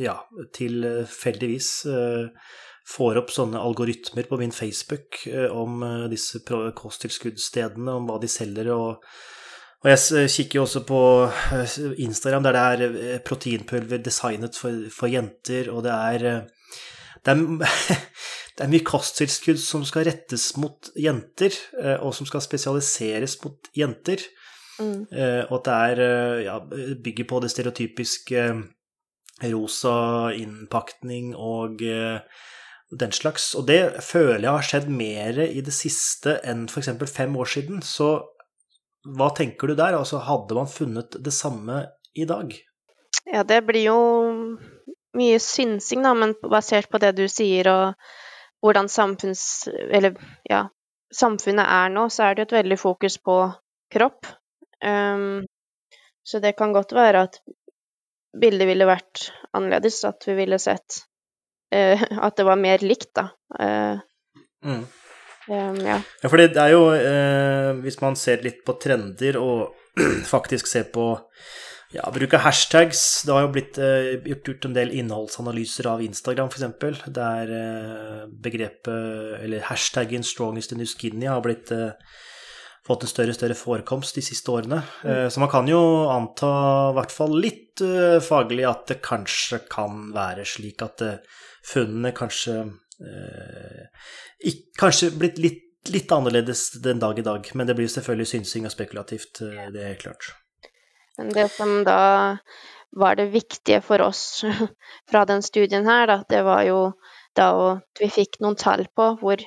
[0.02, 0.16] ja,
[0.58, 2.32] tilfeldigvis øh,
[2.90, 6.42] får opp sånne algoritmer på min Facebook øh, om disse
[6.76, 9.06] kosttilskuddsstedene, om hva de selger, og,
[9.84, 11.30] og jeg kikker jo også på
[12.02, 16.44] Instagram, der det er proteinpulver designet for, for jenter, og det er
[17.26, 17.38] det er,
[18.54, 21.56] det er mye kosttilskudd som skal rettes mot jenter,
[22.04, 24.22] og som skal spesialiseres mot jenter.
[24.82, 25.06] Mm.
[25.12, 26.58] Eh, og at det er eh, ja,
[27.04, 29.96] bygger på det stereotypiske eh, rosa
[30.38, 33.54] innpakning og den slags.
[33.60, 36.94] Og det føler jeg har skjedd mer i det siste enn f.eks.
[37.12, 37.82] fem år siden.
[37.86, 38.16] Så
[39.18, 39.98] hva tenker du der?
[39.98, 41.84] Altså, hadde man funnet det samme
[42.16, 42.54] i dag?
[43.28, 44.00] Ja, det blir jo
[45.18, 48.14] mye synsing, da, men basert på det du sier og
[48.64, 49.68] hvordan samfunns...
[49.92, 50.16] Eller
[50.50, 50.68] ja,
[51.14, 53.38] samfunnet er nå, så er det et veldig fokus på
[53.94, 54.30] kropp.
[54.84, 55.44] Um,
[56.24, 57.42] så det kan godt være at
[58.40, 61.04] bildet ville vært annerledes, at vi ville sett
[61.76, 63.28] uh, at det var mer likt, da.
[63.60, 64.00] Uh,
[64.66, 64.82] mm.
[65.52, 66.00] um, ja.
[66.00, 69.76] ja, for det er jo uh, Hvis man ser litt på trender og
[70.34, 71.12] faktisk ser på
[71.94, 73.24] ja, bruk av hashtags.
[73.28, 77.56] Det har jo blitt gjort, gjort, en del innholdsanalyser av Instagram, f.eks., der
[78.44, 81.72] begrepet, eller hashtaggen 'strongest in skinny' har blitt
[82.88, 84.82] fått en større og større forekomst de siste årene.
[85.04, 85.28] Mm.
[85.32, 85.80] Så man kan jo
[86.12, 86.52] anta,
[86.92, 92.14] i hvert fall litt uh, faglig, at det kanskje kan være slik at uh, funnene
[92.16, 94.08] kanskje uh,
[94.44, 95.62] ikk, Kanskje blitt litt,
[95.94, 97.48] litt, annerledes den dag i dag.
[97.54, 100.34] Men det blir selvfølgelig synsing og spekulativt, det er helt klart.
[101.18, 102.38] Men det som da
[102.94, 104.44] var det viktige for oss
[105.10, 106.80] fra den studien her, da, det var jo
[107.38, 109.42] da at vi fikk noen tall på hvor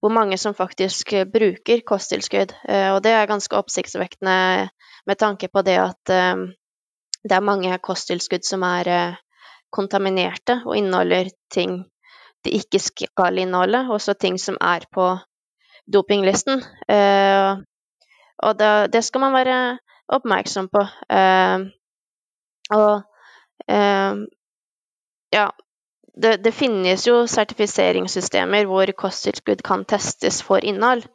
[0.00, 2.54] hvor mange som faktisk eh, bruker kosttilskudd.
[2.68, 4.68] Eh, og det er ganske oppsiktsvekkende
[5.06, 6.46] med tanke på det at eh,
[7.20, 9.18] det er mange kosttilskudd som er
[9.70, 11.82] kontaminerte og inneholder ting
[12.44, 15.04] de ikke skal inneholde, også ting som er på
[15.84, 16.62] dopinglisten.
[18.40, 19.58] Og det, skal man være
[20.12, 20.82] oppmerksom på.
[22.74, 23.02] Og
[25.30, 25.44] ja,
[26.22, 31.06] det, det, finnes jo sertifiseringssystemer hvor kosttilskudd kan testes for innhold.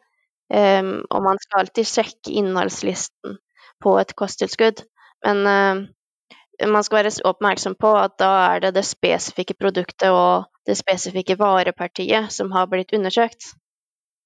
[0.53, 3.39] Um, og man skal alltid sjekke innholdslisten
[3.83, 4.83] på et kosttilskudd.
[5.25, 10.47] Men uh, man skal være oppmerksom på at da er det det spesifikke produktet og
[10.65, 13.51] det spesifikke varepartiet som har blitt undersøkt.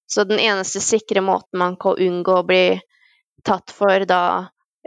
[0.09, 2.80] Så den eneste sikre måten man kan unngå å bli
[3.45, 4.22] tatt for da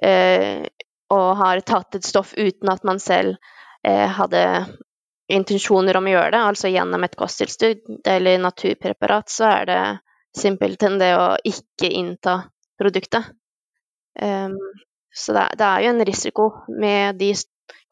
[0.03, 3.37] og har tatt et stoff uten at man selv
[3.87, 4.43] uh, hadde
[5.33, 9.83] intensjoner om å gjøre det, altså gjennom et kosttilskudd eller naturpreparat, så er det
[10.37, 12.39] simpelthen det å ikke innta
[12.81, 13.31] produktet.
[14.21, 14.59] Um,
[15.15, 17.33] så det, det, er jo en risiko med de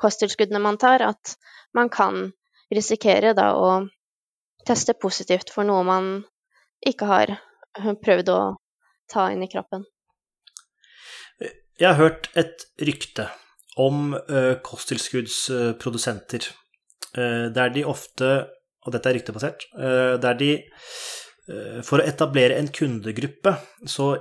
[0.01, 1.37] kosttilskuddene man tar, at
[1.77, 2.31] man kan
[2.73, 3.71] risikere da å
[4.67, 6.11] teste positivt for noe man
[6.87, 7.35] ikke har
[8.05, 8.41] prøvd å
[9.11, 9.85] ta inn i kroppen.
[11.81, 13.25] Jeg har hørt et rykte
[13.81, 16.51] om uh, kosttilskuddsprodusenter,
[17.17, 18.29] uh, der de ofte,
[18.85, 20.55] og dette er ryktebasert, uh, der de
[21.83, 23.51] for å etablere en kundegruppe,
[23.91, 24.21] så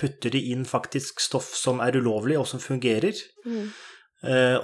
[0.00, 3.14] putter de inn faktisk stoff som er ulovlig, og som fungerer.
[3.46, 3.68] Mm.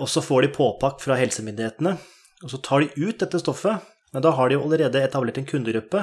[0.00, 1.92] Og så får de påpakk fra helsemyndighetene,
[2.42, 3.86] og så tar de ut dette stoffet.
[4.10, 6.02] Men da har de jo allerede etablert en kundegruppe,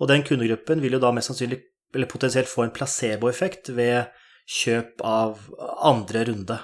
[0.00, 1.60] og den kundegruppen vil jo da mest sannsynlig,
[1.92, 4.08] eller potensielt, få en placeboeffekt ved
[4.44, 5.40] kjøp av
[5.80, 6.58] andre runde.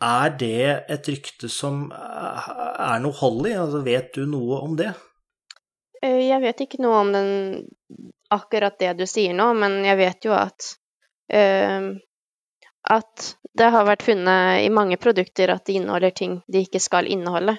[0.00, 3.56] Er det et rykte som er noe hold i?
[3.60, 4.94] Altså, vet du noe om det?
[6.00, 7.32] Eh, jeg vet ikke noe om den,
[8.32, 10.70] akkurat det du sier nå, men jeg vet jo at
[11.34, 11.90] uh,
[12.88, 17.10] at det har vært funnet i mange produkter at de inneholder ting de ikke skal
[17.10, 17.58] inneholde.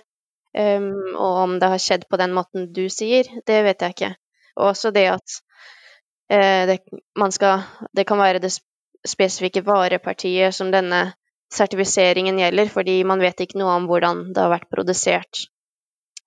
[0.57, 4.11] Um, og om det har skjedd på den måten du sier, det vet jeg ikke.
[4.57, 5.37] Og også det at
[6.33, 6.79] uh, det,
[7.37, 7.63] skal,
[7.93, 8.51] det, kan være det
[9.07, 11.11] spesifikke varepartiet som denne
[11.53, 15.45] sertifiseringen gjelder, fordi man vet ikke noe om hvordan det har vært produsert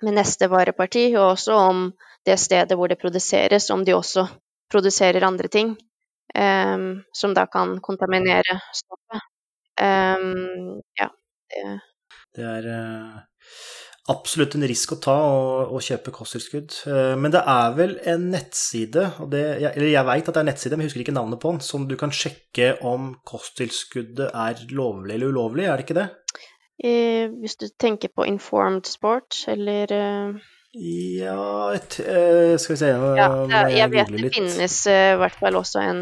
[0.05, 1.85] med neste vareparti, og også om
[2.27, 4.27] det stedet hvor det produseres, om de også
[4.72, 5.75] produserer andre ting
[6.35, 9.25] um, som da kan kontaminere stoffet.
[9.81, 11.09] Um, ja.
[12.35, 13.18] Det, er uh,
[14.12, 15.14] absolutt en risk å ta
[15.64, 16.74] å, kjøpe kosttilskudd.
[16.90, 20.50] Eh, men det er vel en nettside, det, eller jeg veit at det er en
[20.52, 24.61] nettside, men jeg husker ikke navnet på den, som du kan sjekke om kosttilskuddet er
[24.76, 26.09] lovlig eller ulovlig, er det ikke det?
[26.84, 30.50] Eh, hvis du tenker på informed sport, eller eh...
[30.74, 35.18] Ja et, eh, Skal vi se ja, det, Jeg, jeg vet det finnes i uh,
[35.20, 36.00] hvert fall også en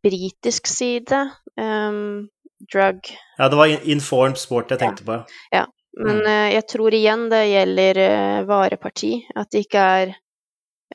[0.00, 1.18] britisk side.
[1.60, 2.30] Um,
[2.72, 5.10] drug Ja, det var informed sport jeg tenkte ja.
[5.10, 5.18] på.
[5.52, 5.66] Ja.
[5.96, 6.26] Men mm.
[6.26, 9.12] Eh, jeg tror igjen det gjelder eh, vareparti.
[9.34, 10.14] At det ikke er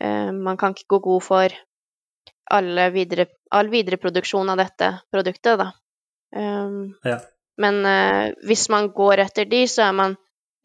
[0.01, 1.59] eh, Man kan ikke gå god for
[2.91, 3.25] videre,
[3.55, 5.69] all videreproduksjon av dette produktet, da.
[6.35, 7.21] Um, ja.
[7.55, 10.17] Men uh, hvis man går etter de, så er man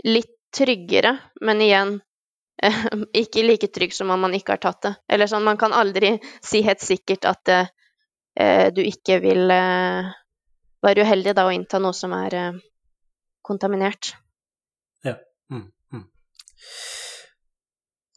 [0.02, 1.12] litt tryggere,
[1.46, 1.92] men igjen
[2.64, 2.82] uh,
[3.22, 4.94] ikke like trygg som om man ikke har tatt det.
[5.06, 6.16] Eller sånn, man kan aldri
[6.50, 7.70] si helt sikkert at uh,
[8.74, 12.58] du ikke vil være uheldig da å innta noe som er
[13.46, 14.16] kontaminert.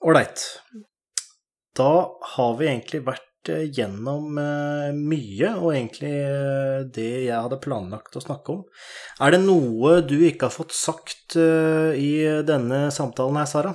[0.06, 0.62] Ålreit.
[1.76, 1.92] Da
[2.36, 8.16] har vi egentlig vært eh, gjennom eh, mye, og egentlig eh, det jeg hadde planlagt
[8.16, 8.64] å snakke om.
[9.20, 12.12] Er det noe du ikke har fått sagt i
[12.48, 13.74] denne samtalen her, Sara?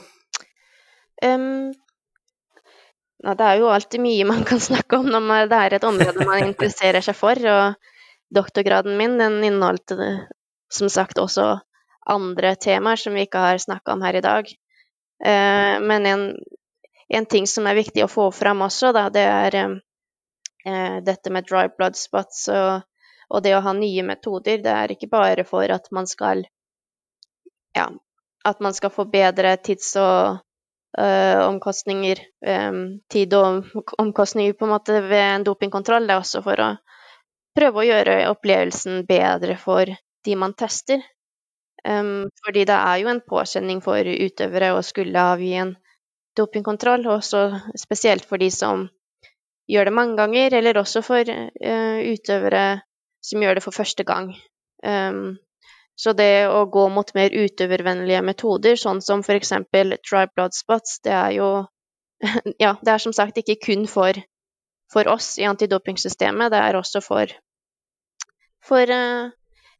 [1.22, 1.70] Um,
[3.24, 6.48] det er jo alltid mye man kan snakke om når det er et område man
[6.48, 7.38] interesserer seg for.
[7.38, 9.94] Og doktorgraden min den inneholdt
[10.72, 11.54] som sagt også
[12.10, 14.50] andre temaer som vi ikke har snakka om her i dag.
[15.24, 16.36] Eh, men en,
[17.08, 21.48] en, ting som er viktig å få fram også, da, det er eh, dette med
[21.48, 22.84] dry blood spots og,
[23.30, 24.60] og, det å ha nye metoder.
[24.64, 26.44] Det er ikke bare for at man skal
[27.74, 27.88] ja,
[28.44, 30.44] at man skal få bedre tids- og
[31.00, 33.64] uh, omkostninger, um, tid og
[33.98, 36.06] omkostninger på en måte ved en dopingkontroll.
[36.06, 36.68] Det er også for å
[37.56, 39.90] prøve å gjøre opplevelsen bedre for
[40.24, 41.02] de man tester.
[41.84, 45.74] Fordi det er jo en påkjenning for utøvere å skulle avgi en
[46.36, 47.42] dopingkontroll, også
[47.78, 48.86] spesielt for de som
[49.70, 52.64] gjør det mange ganger, eller også for uh, utøvere
[53.24, 54.32] som gjør det for første gang.
[54.84, 55.36] Um,
[55.96, 59.54] så det å gå mot mer utøvervennlige metoder, sånn som f.eks.
[59.72, 61.50] dry blood spots, det er jo
[62.62, 64.18] Ja, det er som sagt ikke kun for,
[64.92, 67.30] for oss i antidopingsystemet, det er også for,
[68.64, 69.30] for uh,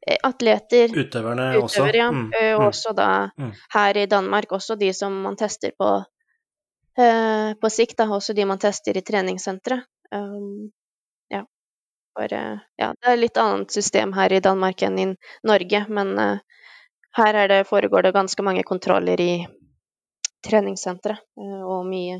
[0.04, 0.92] atleter.
[0.92, 1.86] Utøverne utøver, også?
[1.96, 2.10] Ja.
[2.12, 2.26] Mm.
[2.32, 2.66] Og mm.
[2.66, 3.52] også da mm.
[3.74, 5.90] her i Danmark, også de som man tester på,
[7.00, 7.96] uh, på sikt.
[7.98, 9.86] Da, også de man tester i treningssenteret.
[10.14, 10.70] Um,
[11.32, 11.42] ja.
[12.14, 12.92] For, uh, ja.
[13.00, 15.08] Det er litt annet system her i Danmark enn i
[15.48, 16.38] Norge, men uh,
[17.16, 19.46] her det, foregår det ganske mange kontroller i
[20.44, 21.22] treningssenteret,
[21.64, 22.18] og mye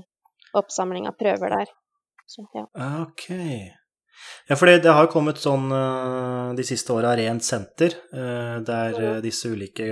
[0.56, 1.72] oppsamling av prøver der.
[2.26, 2.64] Så, ja.
[3.02, 3.26] Ok.
[4.44, 9.20] Ja, for det har kommet sånn eh, de siste åra rent senter, eh, der eh,
[9.24, 9.86] disse ulike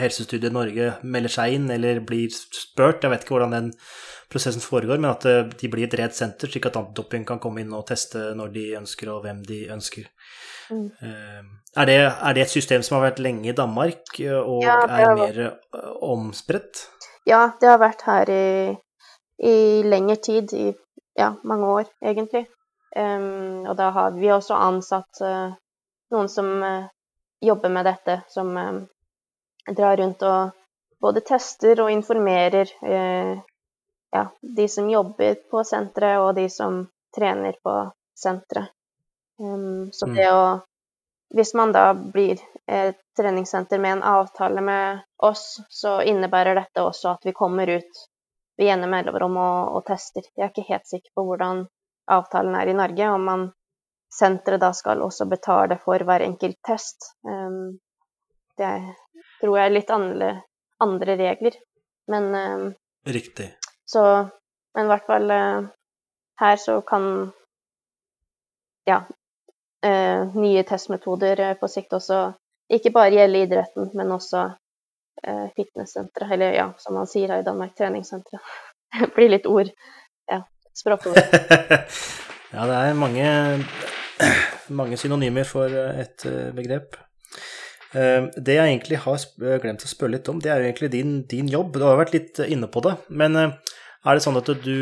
[0.00, 3.04] helsestudier i Norge melder seg inn eller blir spurt.
[3.04, 3.68] Jeg vet ikke hvordan den
[4.32, 5.26] prosessen foregår, men at
[5.60, 8.64] de blir et rent senter, slik at antidoping kan komme inn og teste når de
[8.78, 10.06] ønsker, og hvem de ønsker.
[10.70, 10.86] Mm.
[11.02, 14.06] Er, det, er, det, et system som har vært lenge i Danmark,
[14.38, 15.40] og ja, er mer
[16.06, 16.86] omspredt?
[17.26, 18.46] Ja, det har vært her i,
[19.50, 20.70] i lengre tid, i
[21.18, 22.46] ja, mange år, egentlig.
[22.96, 25.52] Um, og da har vi også ansatt uh,
[26.10, 26.88] noen som uh,
[27.40, 28.80] jobber med dette, som uh,
[29.70, 30.56] drar rundt og
[31.00, 33.38] både tester og informerer uh,
[34.10, 36.82] ja, de som jobber på senteret, og de som
[37.14, 37.76] trener på
[38.18, 38.74] senteret.
[39.38, 40.16] Um, så mm.
[40.16, 40.42] det å
[41.30, 47.12] Hvis man da blir et treningssenter med en avtale med oss, så innebærer dette også
[47.12, 48.00] at vi kommer ut
[48.58, 50.26] ved jevne mellomrom og, og, tester.
[50.34, 51.62] Jeg er ikke helt sikker på hvordan
[52.10, 53.48] avtalen er i Norge, om man
[54.14, 57.12] senteret da skal også betale for hver enkelt test.
[57.22, 57.78] Um,
[58.58, 58.72] det
[59.40, 60.30] tror jeg er litt andre,
[60.82, 61.56] andre regler.
[62.10, 62.72] Men uh,
[63.06, 63.54] Riktig.
[63.86, 64.28] Så
[64.74, 65.68] Men i hvert fall uh,
[66.38, 67.04] her så kan
[68.86, 69.00] ja,
[69.86, 72.20] uh, nye testmetoder på sikt også
[72.70, 74.50] ikke bare gjelde idretten, men også
[75.56, 78.40] fitnesssentre, eller ja, som man sier her i Danmark, treningssenteret.
[79.16, 79.68] blir litt ord.
[80.30, 80.38] Ja,
[80.76, 81.18] språkord.
[82.54, 83.28] ja, det er mange,
[84.80, 86.98] mange synonymer for et begrep.
[87.90, 90.92] Eh, det jeg egentlig har eh, glemt å spørre litt om, det er jo egentlig
[90.94, 91.74] din, din jobb.
[91.74, 92.94] Du har vært litt inne på det.
[93.10, 93.56] Men eh,
[94.06, 94.76] er det sånn at du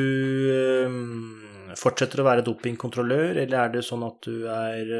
[1.78, 4.92] fortsetter å være dopingkontrollør, eller er det sånn at du er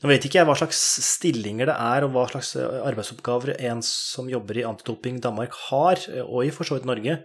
[0.00, 4.30] Nå vet ikke jeg hva slags stillinger det er, og hva slags arbeidsoppgaver en som
[4.32, 7.18] jobber i Antidoping Danmark har, og i for så vidt Norge.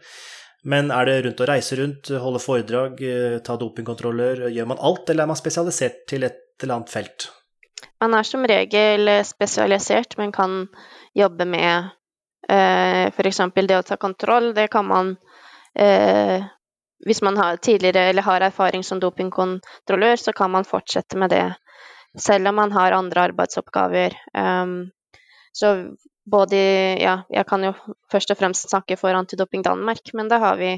[0.63, 3.01] Men er det rundt å reise rundt, holde foredrag,
[3.45, 4.47] ta dopingkontroller?
[4.51, 7.27] Gjør man alt, eller er man spesialisert til et eller annet felt?
[8.01, 10.65] Man er som regel spesialisert, men kan
[11.17, 11.89] jobbe med
[12.49, 13.41] eh, f.eks.
[13.55, 14.53] det å ta kontroll.
[14.57, 15.15] Det kan man
[15.77, 16.43] eh,
[17.05, 21.45] Hvis man har tidligere eller har erfaring som dopingkontrollør, så kan man fortsette med det
[22.17, 24.15] selv om man har andre arbeidsoppgaver.
[24.33, 24.89] Um,
[25.51, 25.93] så
[26.27, 26.59] både
[26.99, 27.73] Ja, jeg kan jo
[28.11, 30.75] først og fremst snakke for Antidoping Danmark, men da har vi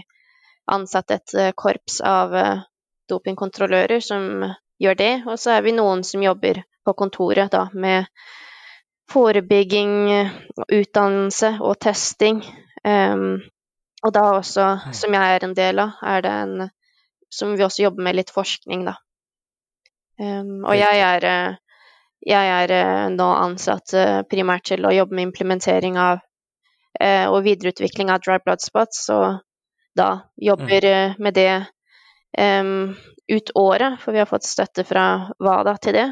[0.69, 2.65] ansatt et uh, korps av uh,
[3.09, 4.45] dopingkontrollører som
[4.79, 8.05] gjør det, og så er vi noen som jobber på kontoret da, med
[9.09, 9.93] forebygging,
[10.69, 12.43] utdannelse og testing.
[12.85, 13.41] Um,
[14.05, 14.93] og da også, mm.
[14.95, 16.69] som jeg er en del av, er det en
[17.33, 18.95] som vi også jobber med litt forskning, da.
[20.19, 21.57] Um, og jeg er, eh,
[22.25, 26.19] jeg er, eh, nå ansatt eh, primært til å jobbe med implementering av
[26.99, 29.39] uh, og videreutvikling av dry blood spots, og
[29.95, 31.19] da jobber mm.
[31.23, 31.51] med det
[32.37, 32.95] um,
[33.29, 35.05] ut året, for vi har fått støtte fra
[35.39, 36.07] WADA til det.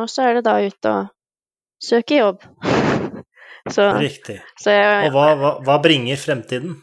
[0.00, 1.12] Og så er det da ut og
[1.82, 2.42] søke jobb.
[3.74, 4.40] så, Riktig.
[4.60, 6.78] Så jeg, og hva, hva, hva, bringer fremtiden?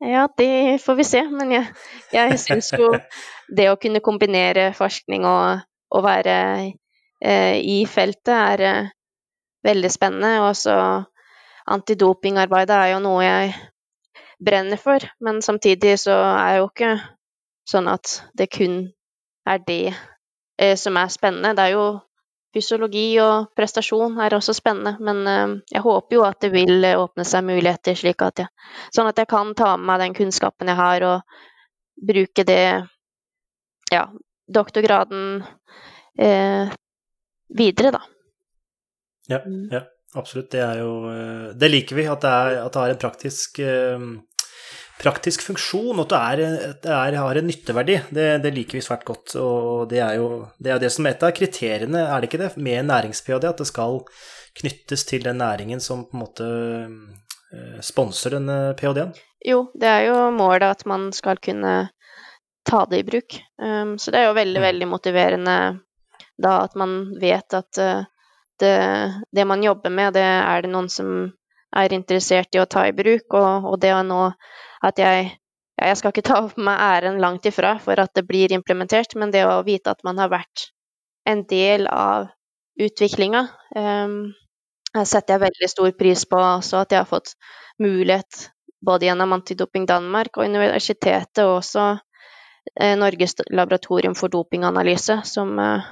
[0.00, 1.22] Ja, det får vi se.
[1.28, 1.70] Men jeg,
[2.14, 2.92] jeg syns jo
[3.58, 6.76] det å kunne kombinere forskning og, og være eh,
[7.20, 8.90] i feltet er eh,
[9.66, 10.40] veldig spennende.
[10.46, 10.76] Og så
[11.68, 13.54] antidopingarbeidet er jo noe jeg
[14.38, 16.96] brenner for, men samtidig så er jo ikke
[17.68, 18.76] Sånn at det kun
[19.44, 21.52] er det eh, som er spennende.
[21.52, 21.86] Det er jo
[22.56, 27.26] fysiologi og prestasjon er også spennende, men eh, jeg håper jo at det vil åpne
[27.28, 30.80] seg muligheter, slik at jeg, sånn at jeg kan ta med meg den kunnskapen jeg
[30.80, 32.62] har, og bruke det
[33.88, 34.02] Ja,
[34.52, 35.44] doktorgraden
[36.20, 36.68] eh,
[37.48, 38.02] videre, da.
[39.28, 39.68] Ja, mm.
[39.72, 39.82] ja,
[40.16, 40.50] absolutt.
[40.52, 43.60] Det er jo eh, Det liker vi, at det, er, at det har en praktisk
[43.64, 44.08] eh,
[44.98, 47.98] praktisk funksjon, og at det, er, det har en nytteverdi.
[48.10, 49.36] Det, det, liker vi svært godt.
[49.40, 52.42] Og det er jo det, er det som er et av kriteriene, er det ikke
[52.42, 54.00] det, med nærings-ph.d., at det skal
[54.58, 56.48] knyttes til den næringen som på en måte
[57.54, 59.14] eh, sponser denne ph.d.-en?
[59.46, 61.76] Jo, det er jo målet at man skal kunne
[62.66, 63.38] ta det i bruk.
[63.62, 64.66] Um, så det er jo veldig, mm.
[64.66, 65.54] veldig motiverende
[66.38, 68.06] da at man vet at uh,
[68.58, 68.74] det,
[69.30, 71.10] det, man jobber med, det er det noen som
[71.76, 74.24] er interessert i å ta i bruk, og, og det å nå
[74.82, 75.36] at jeg
[75.78, 79.30] Jeg skal ikke ta på meg æren langt ifra for at det blir implementert, men
[79.30, 80.72] det å vite at man har vært
[81.22, 82.26] en del av
[82.82, 83.44] utviklinga,
[83.76, 84.34] um,
[85.04, 86.82] setter jeg veldig stor pris på også.
[86.82, 87.36] At jeg har fått
[87.78, 88.48] mulighet
[88.80, 91.86] både gjennom Antidoping Danmark og universitetet, og også
[92.80, 95.88] eh, Norges laboratorium for dopinganalyse, som eh,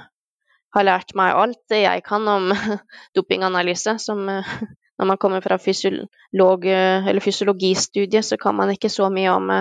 [0.77, 2.51] har lært meg alt det jeg kan om
[3.17, 4.53] dopinganalyse, som eh,
[4.97, 9.51] når man kommer fra fysiolog, eller fysiologistudiet, så kan man ikke så mye om,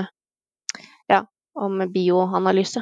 [1.12, 1.18] ja,
[1.60, 2.80] om bioanalyse.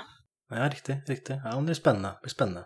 [0.55, 1.01] Ja, riktig.
[1.09, 1.41] riktig.
[1.43, 2.13] Ja, det blir spennende.
[2.15, 2.63] Det blir spennende.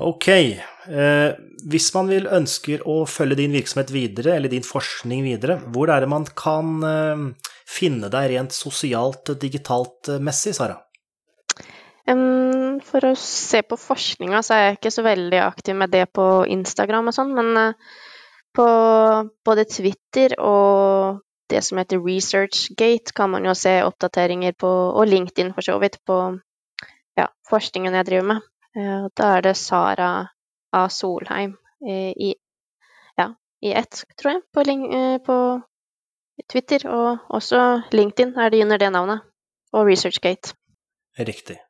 [0.00, 0.28] Ok.
[0.28, 1.30] Eh,
[1.68, 6.04] hvis man vil ønsker å følge din virksomhet videre, eller din forskning videre, hvor er
[6.04, 7.26] det man kan eh,
[7.68, 10.80] finne deg rent sosialt, digitalt messig, Sara?
[12.08, 12.31] Um,
[12.92, 16.26] for å se på forskninga, så er jeg ikke så veldig aktiv med det på
[16.52, 18.00] Instagram og sånn, men uh,
[18.52, 18.66] på
[19.46, 21.22] både Twitter og
[21.52, 25.98] det som heter ResearchGate, kan man jo se oppdateringer på, og LinkedIn for så vidt,
[26.08, 26.18] på
[27.18, 28.46] ja, forskningen jeg driver med.
[28.76, 30.12] Uh, da er det Sara
[30.72, 30.86] A.
[30.92, 32.32] Solheim uh, i,
[33.20, 33.28] ja,
[33.64, 34.64] i ett, tror jeg, på,
[35.26, 35.38] på
[36.48, 36.88] Twitter.
[36.88, 39.28] Og også LinkedIn er det under det navnet.
[39.72, 40.52] Og ResearchGate.
[41.18, 41.60] Riktig.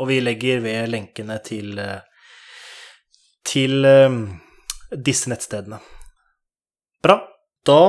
[0.00, 2.00] Og vi legger ved lenkene til, eh,
[3.44, 4.20] til eh,
[4.96, 5.80] disse nettstedene.
[7.02, 7.18] Bra.
[7.62, 7.80] Da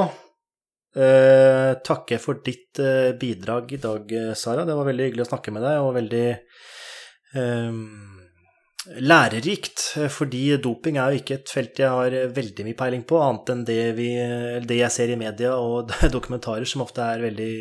[0.93, 4.65] eh, takker jeg for ditt eh, bidrag i dag, Sara.
[4.67, 6.27] Det var veldig hyggelig å snakke med deg, og veldig
[7.39, 7.79] eh,
[8.99, 9.85] lærerikt.
[10.13, 13.63] Fordi doping er jo ikke et felt jeg har veldig mye peiling på, annet enn
[13.69, 14.09] det, vi,
[14.67, 17.53] det jeg ser i media og dokumentarer som ofte er veldig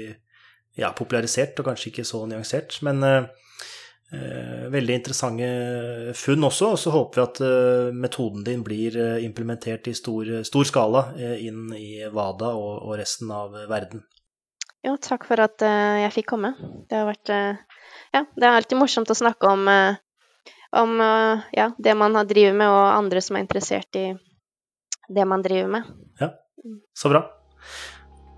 [0.80, 2.78] ja, popularisert og kanskje ikke så nyansert.
[2.86, 3.41] Men eh,
[4.12, 5.46] veldig interessante
[6.18, 10.28] funn også, og så håper vi at eh, metoden din blir eh, implementert i stor,
[10.44, 11.04] stor skala
[11.40, 14.04] inn i WADA og, og, resten av verden.
[14.82, 16.56] Jo, takk for at jeg fikk komme.
[16.90, 19.68] Det har vært Ja, det er alltid morsomt å snakke om,
[20.74, 20.94] om
[21.54, 24.08] ja, det man har driver med, og andre som er interessert i
[25.06, 25.92] det man driver med.
[26.18, 26.32] Ja,
[26.98, 27.22] så bra.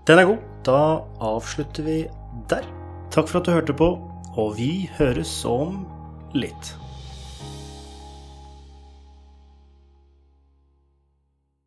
[0.05, 0.49] Den er god.
[0.69, 0.79] Da
[1.33, 2.03] avslutter vi
[2.51, 2.67] der.
[3.09, 3.95] Takk for at du hørte på
[4.35, 5.83] og vi høres om
[6.35, 6.75] litt.